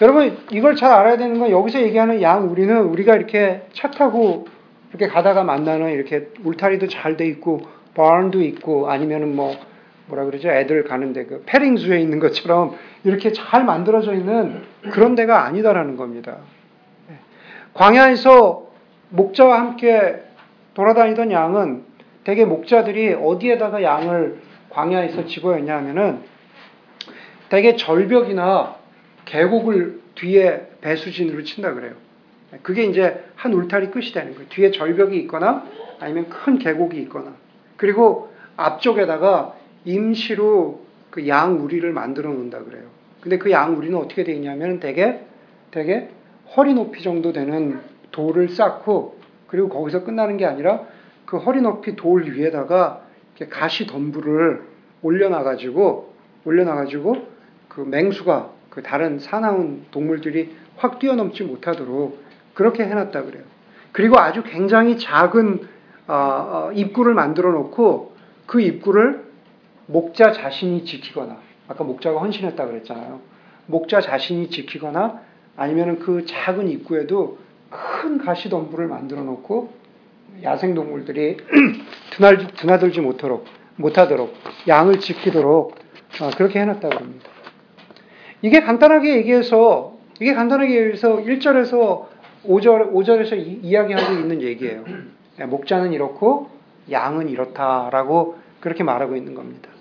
여러분 0.00 0.38
이걸 0.50 0.76
잘 0.76 0.92
알아야 0.92 1.16
되는 1.16 1.38
건 1.38 1.50
여기서 1.50 1.80
얘기하는 1.82 2.22
양 2.22 2.50
우리는 2.50 2.76
우리가 2.82 3.16
이렇게 3.16 3.62
차 3.72 3.90
타고 3.90 4.46
이렇게 4.90 5.08
가다가 5.08 5.42
만나는 5.42 5.90
이렇게 5.90 6.28
울타리도 6.44 6.88
잘 6.88 7.16
돼 7.16 7.26
있고 7.26 7.62
바운도 7.94 8.42
있고 8.42 8.90
아니면은 8.90 9.34
뭐 9.34 9.54
뭐라 10.06 10.24
그러죠 10.24 10.50
애들 10.50 10.84
가는데 10.84 11.24
그 11.26 11.42
페링수에 11.46 12.00
있는 12.00 12.18
것처럼 12.18 12.76
이렇게 13.04 13.32
잘 13.32 13.64
만들어져 13.64 14.14
있는 14.14 14.62
그런 14.90 15.14
데가 15.14 15.44
아니다라는 15.44 15.96
겁니다. 15.96 16.38
예. 17.10 17.14
광야에서 17.74 18.66
목자와 19.10 19.58
함께 19.58 20.22
돌아다니던 20.74 21.30
양은 21.30 21.84
대개 22.24 22.44
목자들이 22.44 23.14
어디에다가 23.14 23.82
양을 23.82 24.40
광야에서 24.70 25.26
집어였냐 25.26 25.76
하면은 25.78 26.20
대개 27.48 27.76
절벽이나 27.76 28.76
계곡을 29.26 30.00
뒤에 30.14 30.68
배수진으로 30.80 31.42
친다 31.44 31.74
그래요. 31.74 31.92
그게 32.62 32.84
이제 32.84 33.24
한 33.34 33.52
울타리 33.52 33.90
끝이 33.90 34.12
되는 34.12 34.34
거예요. 34.34 34.48
뒤에 34.48 34.70
절벽이 34.70 35.16
있거나 35.20 35.64
아니면 36.00 36.28
큰 36.28 36.58
계곡이 36.58 36.98
있거나 37.02 37.34
그리고 37.76 38.32
앞쪽에다가 38.56 39.54
임시로 39.84 40.80
그 41.10 41.28
양우리를 41.28 41.90
만들어 41.92 42.30
놓는다 42.30 42.64
그래요. 42.64 42.84
근데 43.20 43.38
그 43.38 43.50
양우리는 43.50 43.96
어떻게 43.96 44.24
되어 44.24 44.34
있냐면 44.34 44.80
대개 44.80 45.20
대개 45.70 46.08
허리 46.56 46.74
높이 46.74 47.02
정도 47.02 47.32
되는 47.32 47.80
돌을 48.10 48.50
쌓고 48.50 49.18
그리고 49.46 49.68
거기서 49.68 50.04
끝나는 50.04 50.36
게 50.36 50.44
아니라 50.46 50.82
그 51.26 51.38
허리 51.38 51.60
높이 51.60 51.96
돌 51.96 52.24
위에다가 52.24 53.02
가시 53.50 53.86
덤불을 53.86 54.62
올려놔 55.02 55.42
가지고 55.42 56.12
올려놔 56.44 56.74
가지고 56.74 57.26
그 57.68 57.80
맹수가 57.80 58.50
그 58.70 58.82
다른 58.82 59.18
사나운 59.18 59.84
동물들이 59.90 60.54
확 60.76 60.98
뛰어넘지 60.98 61.44
못하도록 61.44 62.22
그렇게 62.54 62.84
해놨다 62.84 63.22
그래요. 63.22 63.42
그리고 63.92 64.18
아주 64.18 64.42
굉장히 64.42 64.98
작은 64.98 65.60
어, 66.08 66.14
어, 66.14 66.72
입구를 66.72 67.14
만들어 67.14 67.52
놓고 67.52 68.14
그 68.46 68.60
입구를 68.60 69.21
목자 69.92 70.32
자신이 70.32 70.84
지키거나 70.84 71.38
아까 71.68 71.84
목자가 71.84 72.20
헌신했다 72.20 72.66
그랬잖아요. 72.66 73.20
목자 73.66 74.00
자신이 74.00 74.48
지키거나 74.48 75.20
아니면 75.56 75.98
그 75.98 76.24
작은 76.26 76.68
입구에도 76.68 77.38
큰 77.70 78.18
가시덤불을 78.18 78.88
만들어 78.88 79.22
놓고 79.22 79.72
야생 80.42 80.74
동물들이 80.74 81.36
드나들지 82.56 83.00
못하도록, 83.00 83.44
못하도록 83.76 84.34
양을 84.66 85.00
지키도록 85.00 85.74
어, 86.20 86.30
그렇게 86.36 86.60
해놨다고 86.60 86.94
합니다. 86.94 87.28
이게 88.42 88.60
간단하게 88.60 89.16
얘기해서 89.16 89.96
이게 90.20 90.34
간단하게 90.34 90.74
얘기해서 90.74 91.16
1절에서 91.16 92.06
5절, 92.44 92.92
5절에서 92.92 93.36
이, 93.36 93.72
야기하고 93.72 94.14
있는 94.14 94.42
얘기예요. 94.42 94.84
예, 95.40 95.44
목자는 95.44 95.92
이렇고 95.92 96.50
양은 96.90 97.28
이렇다라고 97.28 98.38
그렇게 98.60 98.82
말하고 98.84 99.16
있는 99.16 99.34
겁니다. 99.34 99.71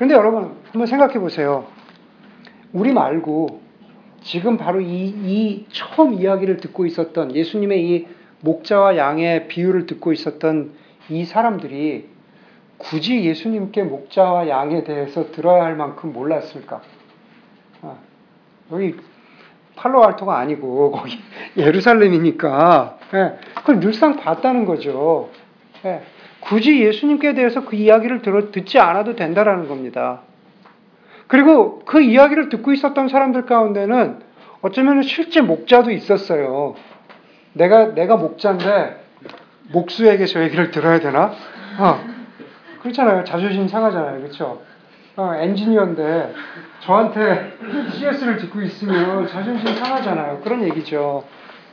그런데 0.00 0.14
여러분 0.14 0.56
한번 0.72 0.86
생각해 0.86 1.18
보세요. 1.18 1.66
우리 2.72 2.90
말고 2.90 3.60
지금 4.22 4.56
바로 4.56 4.80
이, 4.80 4.86
이 4.86 5.66
처음 5.70 6.14
이야기를 6.14 6.56
듣고 6.56 6.86
있었던 6.86 7.36
예수님의 7.36 7.84
이 7.84 8.06
목자와 8.40 8.96
양의 8.96 9.48
비유를 9.48 9.84
듣고 9.84 10.14
있었던 10.14 10.72
이 11.10 11.26
사람들이 11.26 12.08
굳이 12.78 13.26
예수님께 13.26 13.82
목자와 13.82 14.48
양에 14.48 14.84
대해서 14.84 15.32
들어야 15.32 15.64
할 15.64 15.76
만큼 15.76 16.14
몰랐을까? 16.14 16.80
아, 17.82 17.96
여기 18.72 18.96
팔로알토가 19.76 20.38
아니고 20.38 20.92
거기 20.92 21.18
예루살렘이니까 21.58 22.96
예, 23.12 23.38
그걸 23.54 23.80
늘상 23.80 24.16
봤다는 24.16 24.64
거죠. 24.64 25.28
예, 25.84 26.00
굳이 26.40 26.80
예수님께 26.80 27.34
대해서 27.34 27.64
그 27.64 27.76
이야기를 27.76 28.22
들어, 28.22 28.50
듣지 28.50 28.78
않아도 28.78 29.14
된다라는 29.14 29.68
겁니다. 29.68 30.20
그리고 31.26 31.80
그 31.84 32.00
이야기를 32.02 32.48
듣고 32.48 32.72
있었던 32.72 33.08
사람들 33.08 33.46
가운데는 33.46 34.18
어쩌면 34.62 35.02
실제 35.02 35.40
목자도 35.40 35.90
있었어요. 35.90 36.74
내가, 37.52 37.94
내가 37.94 38.16
목자인데 38.16 39.04
목수에게 39.72 40.26
저 40.26 40.42
얘기를 40.42 40.70
들어야 40.70 40.98
되나? 41.00 41.32
어. 41.78 42.00
그렇잖아요. 42.82 43.24
자존심 43.24 43.68
상하잖아요. 43.68 44.20
그렇죠? 44.20 44.62
어, 45.16 45.34
엔지니어인데 45.34 46.34
저한테 46.80 47.52
CS를 47.92 48.38
듣고 48.38 48.62
있으면 48.62 49.26
자존심 49.28 49.74
상하잖아요. 49.76 50.40
그런 50.42 50.62
얘기죠. 50.64 51.24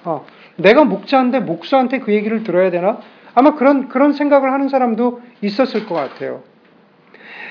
어, 0.03 0.25
내가 0.57 0.83
목자인데 0.83 1.39
목수한테 1.39 1.99
그 1.99 2.13
얘기를 2.13 2.43
들어야 2.43 2.71
되나? 2.71 2.99
아마 3.39 3.53
그런, 3.53 3.87
그런 3.87 4.13
생각을 4.13 4.51
하는 4.51 4.67
사람도 4.67 5.21
있었을 5.43 5.85
것 5.85 5.93
같아요. 5.93 6.41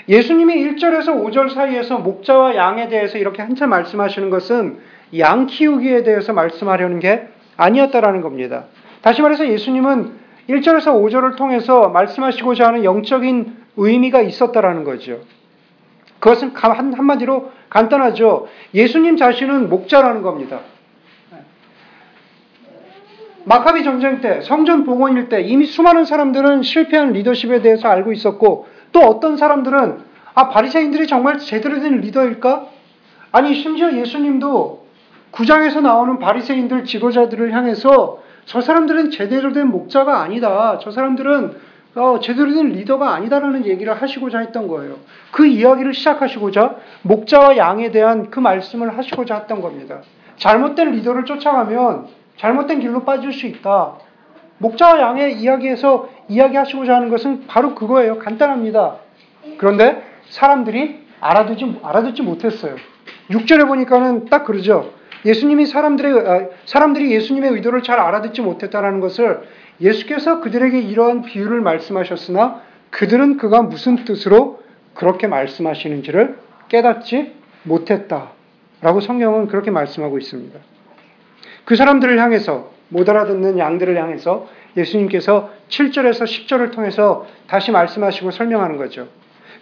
예수님이 0.08 0.56
1절에서 0.56 1.14
5절 1.22 1.54
사이에서 1.54 1.98
목자와 1.98 2.56
양에 2.56 2.88
대해서 2.88 3.18
이렇게 3.18 3.40
한참 3.40 3.70
말씀하시는 3.70 4.28
것은 4.28 4.80
양 5.16 5.46
키우기에 5.46 6.02
대해서 6.02 6.32
말씀하려는 6.32 6.98
게 6.98 7.28
아니었다라는 7.56 8.20
겁니다. 8.20 8.64
다시 9.00 9.22
말해서 9.22 9.46
예수님은 9.46 10.10
1절에서 10.50 10.86
5절을 10.86 11.36
통해서 11.36 11.88
말씀하시고자 11.88 12.66
하는 12.66 12.82
영적인 12.82 13.56
의미가 13.76 14.22
있었다라는 14.22 14.82
거죠. 14.82 15.20
그것은 16.18 16.50
한마디로 16.56 17.52
간단하죠. 17.70 18.48
예수님 18.74 19.16
자신은 19.16 19.68
목자라는 19.68 20.22
겁니다. 20.22 20.62
마카비 23.48 23.84
전쟁 23.84 24.20
때, 24.20 24.40
성전 24.42 24.84
복원일 24.84 25.28
때 25.28 25.40
이미 25.40 25.66
수많은 25.66 26.04
사람들은 26.04 26.62
실패한 26.62 27.12
리더십에 27.12 27.62
대해서 27.62 27.88
알고 27.88 28.12
있었고 28.12 28.66
또 28.90 29.00
어떤 29.00 29.36
사람들은 29.36 29.98
아 30.34 30.48
바리새인들이 30.48 31.06
정말 31.06 31.38
제대로 31.38 31.78
된 31.78 32.00
리더일까? 32.00 32.66
아니 33.30 33.54
심지어 33.54 33.92
예수님도 33.92 34.86
구장에서 35.30 35.80
나오는 35.80 36.18
바리새인들 36.18 36.84
지도자들을 36.86 37.52
향해서 37.52 38.20
저 38.46 38.60
사람들은 38.60 39.12
제대로 39.12 39.52
된 39.52 39.68
목자가 39.68 40.22
아니다. 40.22 40.78
저 40.82 40.90
사람들은 40.90 41.54
어, 41.94 42.18
제대로 42.20 42.52
된 42.52 42.70
리더가 42.70 43.14
아니다라는 43.14 43.64
얘기를 43.64 43.94
하시고자 43.94 44.40
했던 44.40 44.66
거예요. 44.66 44.96
그 45.30 45.46
이야기를 45.46 45.94
시작하시고자 45.94 46.76
목자와 47.02 47.56
양에 47.58 47.92
대한 47.92 48.28
그 48.28 48.40
말씀을 48.40 48.98
하시고자 48.98 49.36
했던 49.36 49.60
겁니다. 49.60 50.00
잘못된 50.36 50.90
리더를 50.90 51.24
쫓아가면 51.24 52.25
잘못된 52.36 52.80
길로 52.80 53.04
빠질 53.04 53.32
수 53.32 53.46
있다. 53.46 53.94
목자와 54.58 55.00
양의 55.00 55.38
이야기에서 55.40 56.08
이야기하시고자 56.28 56.94
하는 56.94 57.08
것은 57.08 57.46
바로 57.46 57.74
그거예요. 57.74 58.18
간단합니다. 58.18 58.96
그런데 59.58 60.02
사람들이 60.30 61.06
알아듣지, 61.20 61.80
알아듣지 61.82 62.22
못했어요. 62.22 62.76
6절에 63.30 63.66
보니까는 63.66 64.26
딱 64.26 64.44
그러죠. 64.44 64.92
예수님이 65.24 65.66
사람들의, 65.66 66.28
아, 66.28 66.48
사람들이 66.64 67.10
예수님의 67.12 67.50
의도를 67.52 67.82
잘 67.82 67.98
알아듣지 67.98 68.42
못했다는 68.42 69.00
것을 69.00 69.42
예수께서 69.80 70.40
그들에게 70.40 70.78
이러한 70.78 71.22
비유를 71.22 71.60
말씀하셨으나 71.60 72.62
그들은 72.90 73.36
그가 73.36 73.62
무슨 73.62 74.04
뜻으로 74.04 74.62
그렇게 74.94 75.26
말씀하시는지를 75.26 76.38
깨닫지 76.68 77.34
못했다. 77.64 78.30
라고 78.80 79.00
성경은 79.00 79.48
그렇게 79.48 79.70
말씀하고 79.70 80.18
있습니다. 80.18 80.58
그 81.66 81.74
사람들을 81.74 82.18
향해서 82.18 82.70
못 82.88 83.08
알아듣는 83.08 83.58
양들을 83.58 84.00
향해서 84.00 84.46
예수님께서 84.76 85.50
7절에서 85.68 86.22
10절을 86.22 86.72
통해서 86.72 87.26
다시 87.48 87.72
말씀하시고 87.72 88.30
설명하는 88.30 88.76
거죠. 88.76 89.08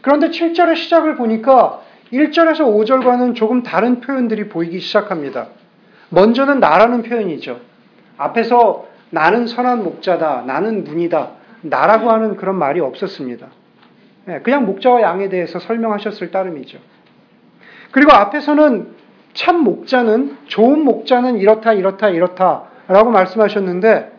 그런데 0.03 0.29
7절의 0.29 0.77
시작을 0.77 1.17
보니까 1.17 1.81
1절에서 2.13 2.61
5절과는 2.61 3.35
조금 3.35 3.63
다른 3.63 4.01
표현들이 4.01 4.51
보이기 4.51 4.81
시작합니다. 4.81 5.49
먼저는 6.11 6.61
나라는 6.61 7.03
표현이죠. 7.03 7.61
앞에서 8.19 8.87
나는 9.09 9.47
선한 9.47 9.83
목자다, 9.83 10.45
나는 10.47 10.85
문이다, 10.85 11.31
나라고 11.63 12.11
하는 12.11 12.37
그런 12.37 12.57
말이 12.57 12.81
없었습니다. 12.81 13.47
예, 14.29 14.41
그냥 14.41 14.67
목자와 14.67 15.01
양에 15.01 15.31
대해서 15.31 15.59
설명하셨을 15.59 16.31
따름이죠. 16.31 16.79
그리고 17.93 18.13
앞에서는 18.13 18.94
참 19.35 19.65
목자는, 19.65 20.39
좋은 20.47 20.85
목자는 20.85 21.39
이렇다, 21.39 21.73
이렇다, 21.73 22.09
이렇다 22.09 22.65
라고 22.89 23.11
말씀하셨는데 23.11 24.13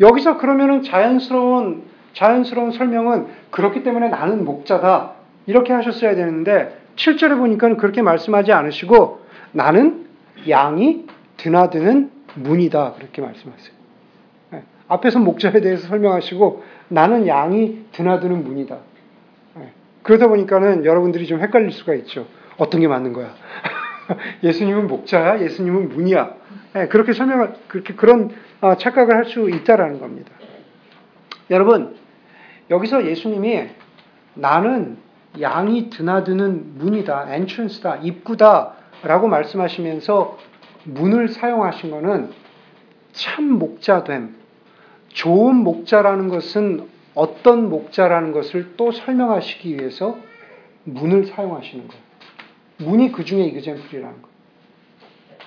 여기서 0.00 0.36
그러면은 0.36 0.82
자연스러운, 0.82 1.84
자연스러운 2.12 2.72
설명은 2.72 3.26
그렇기 3.50 3.82
때문에 3.82 4.08
나는 4.08 4.44
목자다. 4.44 5.12
이렇게 5.46 5.72
하셨어야 5.72 6.14
되는데 6.14 6.76
7절에 6.96 7.38
보니까 7.38 7.76
그렇게 7.76 8.02
말씀하지 8.02 8.52
않으시고 8.52 9.20
나는 9.52 10.06
양이 10.48 11.06
드나드는 11.36 12.10
문이다. 12.34 12.94
그렇게 12.94 13.22
말씀하세요. 13.22 13.74
네. 14.50 14.62
앞에서 14.88 15.18
목자에 15.18 15.60
대해서 15.60 15.88
설명하시고 15.88 16.64
나는 16.88 17.26
양이 17.26 17.84
드나드는 17.92 18.44
문이다. 18.44 18.76
네. 19.54 19.72
그러다 20.02 20.28
보니까는 20.28 20.84
여러분들이 20.84 21.26
좀 21.26 21.40
헷갈릴 21.40 21.72
수가 21.72 21.94
있죠. 21.94 22.26
어떤 22.58 22.80
게 22.80 22.88
맞는 22.88 23.12
거야? 23.12 23.34
예수님은 24.42 24.86
목자야? 24.86 25.40
예수님은 25.40 25.88
문이야? 25.90 26.34
네. 26.74 26.88
그렇게 26.88 27.12
설명을, 27.12 27.54
그렇게 27.68 27.94
그런 27.94 28.30
어, 28.60 28.76
착각을 28.76 29.14
할 29.14 29.24
수 29.26 29.50
있다라는 29.50 30.00
겁니다. 30.00 30.30
여러분, 31.50 31.96
여기서 32.70 33.06
예수님이 33.06 33.68
나는 34.34 34.98
양이 35.40 35.90
드나드는 35.90 36.78
문이다, 36.78 37.34
엔트런스다, 37.34 37.96
입구다 37.96 38.72
라고 39.02 39.28
말씀하시면서 39.28 40.38
문을 40.84 41.28
사용하신 41.28 41.90
것은 41.90 42.30
참 43.12 43.50
목자됨, 43.58 44.34
좋은 45.08 45.56
목자라는 45.56 46.28
것은 46.28 46.88
어떤 47.14 47.68
목자라는 47.70 48.32
것을 48.32 48.74
또 48.76 48.92
설명하시기 48.92 49.76
위해서 49.76 50.18
문을 50.84 51.26
사용하시는 51.26 51.88
거예요. 51.88 52.05
문이 52.78 53.12
그 53.12 53.24
중에 53.24 53.44
이그젠플이라는 53.44 54.22
거. 54.22 54.28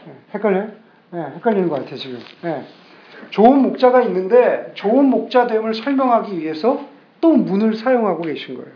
네, 0.06 0.13
헷갈려요? 0.34 0.72
네, 1.12 1.22
헷갈리는 1.36 1.70
것 1.70 1.76
같아요, 1.76 1.96
지금. 1.96 2.20
네. 2.42 2.65
좋은 3.30 3.62
목자가 3.62 4.02
있는데 4.04 4.72
좋은 4.76 5.06
목자됨을 5.06 5.74
설명하기 5.74 6.39
위해서 6.39 6.86
또 7.22 7.34
문을 7.34 7.76
사용하고 7.76 8.24
계신 8.24 8.56
거예요. 8.56 8.72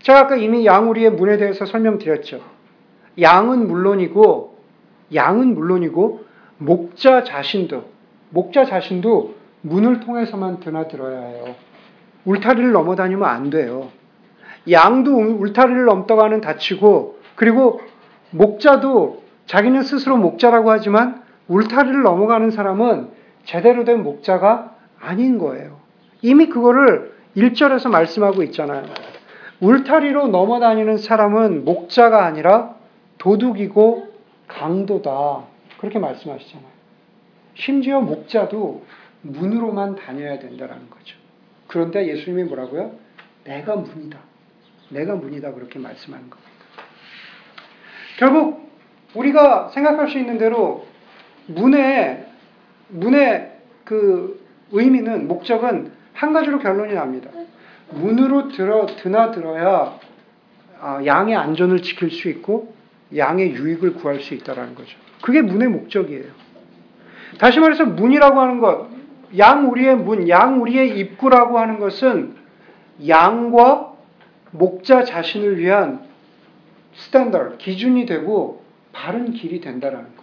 제가 0.00 0.20
아까 0.20 0.36
이미 0.36 0.64
양우리의 0.64 1.12
문에 1.12 1.36
대해서 1.36 1.66
설명드렸죠. 1.66 2.40
양은 3.20 3.66
물론이고, 3.66 4.58
양은 5.14 5.54
물론이고, 5.54 6.24
목자 6.58 7.24
자신도, 7.24 7.84
목자 8.30 8.64
자신도 8.64 9.34
문을 9.62 10.00
통해서만 10.00 10.60
드나들어야 10.60 11.20
해요. 11.20 11.54
울타리를 12.24 12.70
넘어다니면 12.72 13.28
안 13.28 13.50
돼요. 13.50 13.90
양도 14.70 15.16
울타리를 15.16 15.84
넘다가는 15.84 16.40
다치고, 16.40 17.19
그리고 17.40 17.80
목자도 18.32 19.22
자기는 19.46 19.82
스스로 19.82 20.18
목자라고 20.18 20.70
하지만 20.70 21.22
울타리를 21.48 22.02
넘어가는 22.02 22.50
사람은 22.50 23.08
제대로 23.44 23.84
된 23.84 24.02
목자가 24.02 24.76
아닌 25.00 25.38
거예요. 25.38 25.80
이미 26.20 26.50
그거를 26.50 27.14
1절에서 27.38 27.88
말씀하고 27.88 28.42
있잖아요. 28.42 28.84
울타리로 29.60 30.28
넘어다니는 30.28 30.98
사람은 30.98 31.64
목자가 31.64 32.26
아니라 32.26 32.74
도둑이고 33.16 34.08
강도다. 34.46 35.44
그렇게 35.78 35.98
말씀하시잖아요. 35.98 36.68
심지어 37.54 38.02
목자도 38.02 38.84
문으로만 39.22 39.96
다녀야 39.96 40.38
된다라는 40.38 40.90
거죠. 40.90 41.16
그런데 41.68 42.06
예수님이 42.06 42.44
뭐라고요? 42.44 42.92
내가 43.44 43.76
문이다. 43.76 44.18
내가 44.90 45.14
문이다. 45.14 45.54
그렇게 45.54 45.78
말씀하는 45.78 46.28
겁니다. 46.28 46.59
결국 48.20 48.70
우리가 49.14 49.70
생각할 49.72 50.08
수 50.08 50.18
있는 50.18 50.36
대로 50.36 50.86
문의 51.46 52.26
문의 52.88 53.50
그 53.84 54.44
의미는 54.72 55.26
목적은 55.26 55.90
한 56.12 56.32
가지로 56.34 56.58
결론이 56.58 56.92
납니다. 56.92 57.30
문으로 57.88 58.48
들어 58.48 58.84
드나들어야 58.84 59.98
아, 60.82 61.02
양의 61.04 61.34
안전을 61.34 61.80
지킬 61.80 62.10
수 62.10 62.28
있고 62.28 62.74
양의 63.16 63.52
유익을 63.52 63.94
구할 63.94 64.20
수 64.20 64.34
있다라는 64.34 64.74
거죠. 64.74 64.98
그게 65.22 65.40
문의 65.40 65.68
목적이에요. 65.68 66.26
다시 67.38 67.58
말해서 67.58 67.86
문이라고 67.86 68.38
하는 68.38 68.60
것, 68.60 68.88
양 69.38 69.70
우리의 69.70 69.96
문, 69.96 70.28
양 70.28 70.60
우리의 70.60 70.98
입구라고 70.98 71.58
하는 71.58 71.78
것은 71.78 72.34
양과 73.08 73.94
목자 74.50 75.04
자신을 75.04 75.58
위한 75.58 76.09
스탠더 76.94 77.56
기준이 77.58 78.06
되고 78.06 78.62
바른 78.92 79.32
길이 79.32 79.60
된다라는 79.60 80.04
거. 80.16 80.22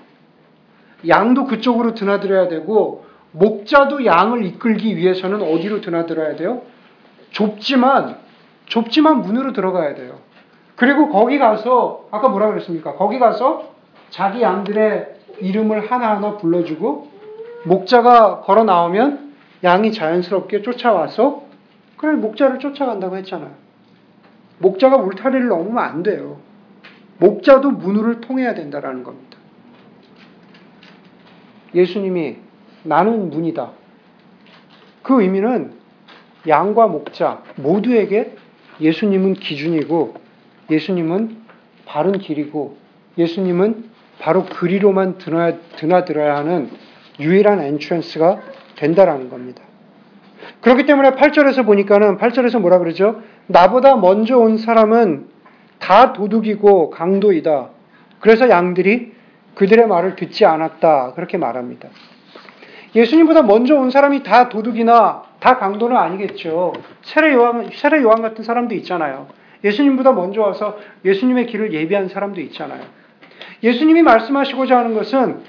양도 1.08 1.46
그쪽으로 1.46 1.94
드나들어야 1.94 2.48
되고 2.48 3.06
목자도 3.32 4.06
양을 4.06 4.46
이끌기 4.46 4.98
위해서는 4.98 5.42
어디로 5.42 5.82
드나들어야 5.82 6.36
돼요? 6.36 6.64
좁지만 7.32 8.18
좁지만 8.66 9.22
문으로 9.22 9.54
들어가야 9.54 9.96
돼요. 9.96 10.20
그리고 10.76 11.10
거기 11.10 11.40
가서 11.40 12.08
아까 12.12 12.30
뭐라 12.30 12.48
그랬습니까? 12.48 12.96
거기 12.96 13.20
가서 13.20 13.74
자기 14.10 14.42
양들의 14.42 15.16
이름을 15.40 15.92
하나하나 15.92 16.38
불러주고 16.38 17.12
목자가 17.66 18.42
걸어 18.42 18.64
나오면 18.64 19.34
양이 19.64 19.92
자연스럽게 19.92 20.62
쫓아와서 20.62 21.44
그래 21.98 22.14
목자를 22.14 22.60
쫓아간다고 22.60 23.18
했잖아요. 23.18 23.52
목자가 24.60 24.98
울타리를 24.98 25.48
넘으면 25.48 25.78
안 25.78 26.04
돼요. 26.04 26.38
목자도 27.20 27.72
문을 27.72 28.22
통해야 28.22 28.54
된다라는 28.54 29.04
겁니다. 29.04 29.38
예수님이 31.74 32.38
나는 32.84 33.30
문이다. 33.30 33.72
그 35.04 35.22
의미는 35.22 35.74
양과 36.48 36.88
목자 36.88 37.44
모두에게 37.56 38.36
예수님은 38.80 39.34
기준이고 39.34 40.16
예수님은 40.70 41.38
바른 41.86 42.14
길이고 42.20 42.78
예수님은 43.18 43.90
바로 44.20 44.46
그리로만 44.46 45.18
드나들어야 45.76 46.38
하는 46.38 46.70
유일한 47.20 47.62
엔트런스가 47.62 48.42
된다라는 48.76 49.30
겁니다. 49.30 49.64
그렇기 50.62 50.86
때문에 50.86 51.12
8절에서 51.12 51.66
보니까는 51.66 52.18
8절에서 52.18 52.60
뭐라 52.60 52.80
그러죠? 52.80 53.22
나보다 53.48 53.96
먼저 53.96 54.38
온 54.38 54.58
사람은 54.58 55.28
다 55.80 56.14
도둑이고 56.14 56.90
강도이다. 56.90 57.70
그래서 58.20 58.50
양들이 58.50 59.14
그들의 59.56 59.88
말을 59.88 60.16
듣지 60.16 60.46
않았다. 60.46 61.14
그렇게 61.14 61.38
말합니다. 61.38 61.90
예수님보다 62.96 63.44
먼저 63.44 63.76
온 63.76 63.92
사람이 63.92 64.24
다 64.24 64.50
도둑이나 64.50 65.24
다 65.40 65.58
강도는 65.58 65.96
아니겠죠. 65.96 66.74
세례 67.04 67.34
요한, 67.34 67.70
세례 67.74 68.02
요한 68.02 68.22
같은 68.22 68.44
사람도 68.44 68.74
있잖아요. 68.76 69.28
예수님보다 69.64 70.14
먼저 70.14 70.42
와서 70.42 70.78
예수님의 71.06 71.48
길을 71.48 71.74
예비한 71.74 72.10
사람도 72.10 72.42
있잖아요. 72.42 72.82
예수님이 73.64 74.04
말씀하시고자 74.04 74.78
하는 74.78 74.94
것은 74.94 75.42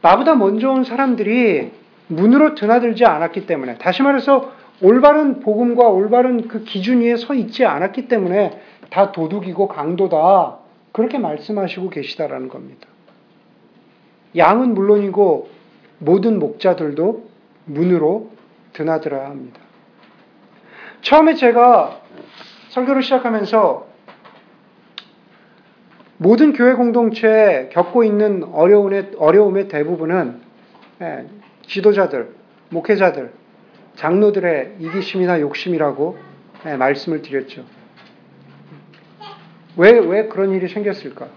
나보다 0.00 0.34
먼저 0.34 0.70
온 0.70 0.84
사람들이 0.84 1.72
문으로 2.08 2.54
드나들지 2.54 3.04
않았기 3.04 3.46
때문에, 3.46 3.76
다시 3.78 4.02
말해서 4.02 4.52
올바른 4.80 5.40
복음과 5.40 5.88
올바른 5.88 6.46
그 6.48 6.62
기준 6.64 7.00
위에 7.00 7.16
서 7.16 7.34
있지 7.34 7.64
않았기 7.64 8.08
때문에 8.08 8.60
다 8.90 9.12
도둑이고 9.12 9.68
강도다. 9.68 10.58
그렇게 10.92 11.18
말씀하시고 11.18 11.90
계시다라는 11.90 12.48
겁니다. 12.48 12.86
양은 14.36 14.74
물론이고 14.74 15.48
모든 15.98 16.38
목자들도 16.38 17.28
문으로 17.64 18.30
드나들어야 18.72 19.26
합니다. 19.26 19.60
처음에 21.02 21.34
제가 21.34 22.00
설교를 22.70 23.02
시작하면서 23.02 23.86
모든 26.18 26.52
교회 26.52 26.74
공동체에 26.74 27.68
겪고 27.72 28.02
있는 28.04 28.44
어려움의, 28.52 29.12
어려움의 29.18 29.68
대부분은 29.68 30.40
예, 31.00 31.26
지도자들, 31.62 32.34
목회자들, 32.70 33.32
장로들의 33.98 34.76
이기심이나 34.78 35.40
욕심이라고 35.40 36.18
예, 36.66 36.76
말씀을 36.76 37.22
드렸죠. 37.22 37.64
왜, 39.76 39.98
왜 39.98 40.28
그런 40.28 40.52
일이 40.52 40.68
생겼을까? 40.68 41.28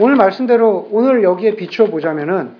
오늘 0.00 0.16
말씀대로 0.16 0.88
오늘 0.90 1.22
여기에 1.22 1.56
비추어 1.56 1.86
보자면은 1.86 2.54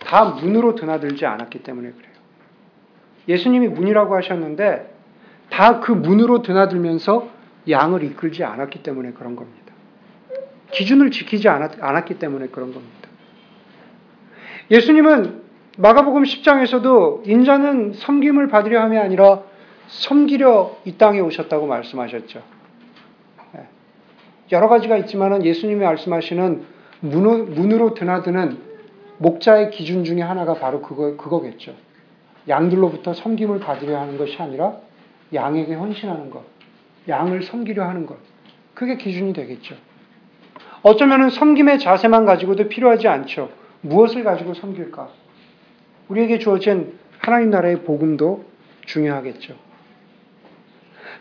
다 0.00 0.24
문으로 0.24 0.74
드나들지 0.74 1.26
않았기 1.26 1.62
때문에 1.62 1.90
그래요. 1.90 2.12
예수님이 3.28 3.68
문이라고 3.68 4.16
하셨는데 4.16 4.94
다 5.50 5.80
그 5.80 5.92
문으로 5.92 6.42
드나들면서 6.42 7.28
양을 7.68 8.04
이끌지 8.04 8.44
않았기 8.44 8.82
때문에 8.82 9.12
그런 9.12 9.36
겁니다. 9.36 9.72
기준을 10.70 11.10
지키지 11.10 11.48
않았, 11.48 11.72
않았기 11.80 12.18
때문에 12.18 12.48
그런 12.48 12.72
겁니다. 12.72 13.08
예수님은 14.70 15.47
마가복음 15.80 16.24
10장에서도 16.24 17.28
인자는 17.28 17.92
섬김을 17.92 18.48
받으려 18.48 18.82
함이 18.82 18.98
아니라 18.98 19.42
섬기려 19.86 20.78
이 20.84 20.98
땅에 20.98 21.20
오셨다고 21.20 21.68
말씀하셨죠. 21.68 22.42
예. 23.56 23.60
여러 24.50 24.68
가지가 24.68 24.96
있지만 24.98 25.44
예수님이 25.44 25.84
말씀하시는 25.84 26.64
문으로 27.00 27.94
드나드는 27.94 28.58
목자의 29.18 29.70
기준 29.70 30.02
중에 30.02 30.20
하나가 30.20 30.54
바로 30.54 30.82
그거, 30.82 31.16
그거겠죠. 31.16 31.74
양들로부터 32.48 33.14
섬김을 33.14 33.60
받으려 33.60 34.00
하는 34.00 34.18
것이 34.18 34.36
아니라 34.42 34.78
양에게 35.32 35.74
헌신하는 35.74 36.30
것, 36.30 36.42
양을 37.08 37.44
섬기려 37.44 37.84
하는 37.84 38.04
것. 38.04 38.16
그게 38.74 38.96
기준이 38.96 39.32
되겠죠. 39.32 39.76
어쩌면 40.82 41.30
섬김의 41.30 41.78
자세만 41.78 42.24
가지고도 42.24 42.68
필요하지 42.68 43.06
않죠. 43.06 43.50
무엇을 43.82 44.24
가지고 44.24 44.54
섬길까? 44.54 45.27
우리에게 46.08 46.38
주어진 46.38 46.98
하나님 47.18 47.50
나라의 47.50 47.82
복음도 47.82 48.44
중요하겠죠. 48.86 49.54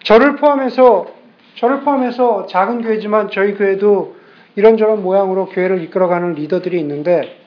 저를 0.03 0.35
포함해서 0.37 1.07
저를 1.55 1.81
포함해서 1.81 2.47
작은 2.47 2.81
교회지만 2.83 3.29
저희 3.31 3.55
교회도 3.55 4.15
이런저런 4.55 5.03
모양으로 5.03 5.47
교회를 5.47 5.81
이끌어가는 5.83 6.33
리더들이 6.33 6.79
있는데 6.79 7.37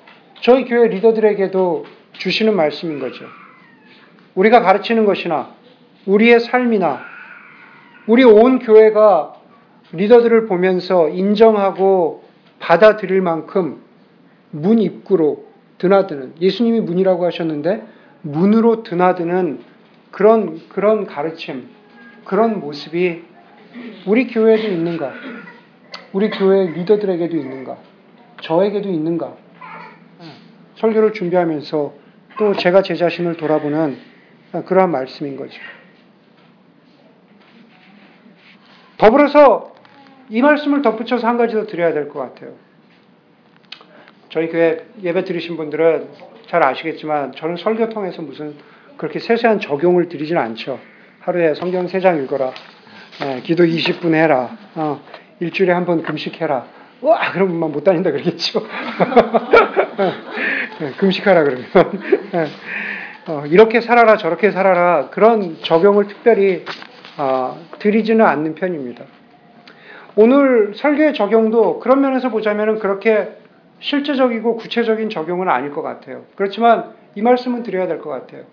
저희 0.40 0.64
교회 0.64 0.88
리더들에게도 0.88 1.87
주시는 2.12 2.55
말씀인 2.55 2.98
거죠. 2.98 3.24
우리가 4.35 4.61
가르치는 4.61 5.05
것이나 5.05 5.55
우리의 6.07 6.40
삶이나 6.40 7.00
우리 8.07 8.24
온 8.24 8.59
교회가 8.59 9.35
리더들을 9.92 10.46
보면서 10.46 11.09
인정하고 11.09 12.24
받아들일 12.59 13.20
만큼 13.20 13.83
문 14.50 14.79
입구로 14.79 15.50
드나드는 15.81 16.35
예수님이 16.40 16.81
문이라고 16.81 17.25
하셨는데 17.27 17.83
문으로 18.23 18.83
드나드는 18.83 19.61
그런 20.11 20.61
그런 20.69 21.07
가르침 21.07 21.69
그런 22.25 22.61
모습이 22.61 23.23
우리 24.07 24.27
교회에도 24.29 24.69
있는가? 24.69 25.12
우리 26.12 26.29
교회 26.31 26.66
리더들에게도 26.71 27.37
있는가? 27.37 27.79
저에게도 28.43 28.88
있는가? 28.88 29.37
설교를 30.77 31.12
준비하면서 31.12 31.95
또 32.38 32.55
제가 32.55 32.83
제 32.83 32.95
자신을 32.95 33.37
돌아보는 33.37 33.97
그러한 34.66 34.90
말씀인 34.90 35.37
거죠. 35.37 35.61
더불어서 38.99 39.73
이 40.29 40.43
말씀을 40.43 40.83
덧붙여서 40.83 41.27
한 41.27 41.37
가지 41.38 41.55
더 41.55 41.66
드려야 41.66 41.93
될 41.93 42.09
것 42.09 42.19
같아요. 42.21 42.55
저희 44.31 44.49
교회 44.49 44.85
예배 45.03 45.25
들으신 45.25 45.57
분들은 45.57 46.09
잘 46.47 46.64
아시겠지만 46.64 47.33
저는 47.33 47.57
설교 47.57 47.88
통해서 47.90 48.23
무슨 48.23 48.55
그렇게 48.97 49.19
세세한 49.19 49.61
적용을 49.61 50.09
드리지는 50.09 50.40
않죠. 50.40 50.79
하루에 51.21 51.55
성경 51.55 51.87
3장 51.87 52.23
읽어라. 52.25 52.53
네, 53.21 53.40
기도 53.43 53.64
20분 53.64 54.14
해라. 54.14 54.51
어, 54.77 55.01
일주일에 55.40 55.73
한 55.73 55.85
번 55.85 56.03
금식해라. 56.03 56.64
와, 57.03 57.33
그러면 57.33 57.73
못 57.73 57.83
다닌다 57.83 58.11
그러겠죠. 58.12 58.61
네, 60.79 60.90
금식하라 60.99 61.43
그러면. 61.45 61.64
네, 62.33 62.47
어, 63.27 63.45
이렇게 63.47 63.81
살아라, 63.81 64.16
저렇게 64.16 64.51
살아라. 64.51 65.09
그런 65.11 65.57
적용을 65.62 66.07
특별히 66.07 66.64
어, 67.19 67.59
드리지는 67.79 68.25
않는 68.25 68.55
편입니다. 68.55 69.05
오늘 70.16 70.73
설교의 70.75 71.14
적용도 71.14 71.81
그런 71.81 72.01
면에서 72.01 72.31
보자면 72.31 72.79
그렇게 72.79 73.39
실제적이고 73.81 74.57
구체적인 74.57 75.11
적용은 75.11 75.49
아닐 75.49 75.73
것 75.73 75.83
같아요. 75.83 76.25
그렇지만 76.37 76.93
이 77.14 77.23
말씀은 77.23 77.62
드려야 77.62 77.87
될 77.87 77.99
것 77.99 78.11
같아요. 78.11 78.45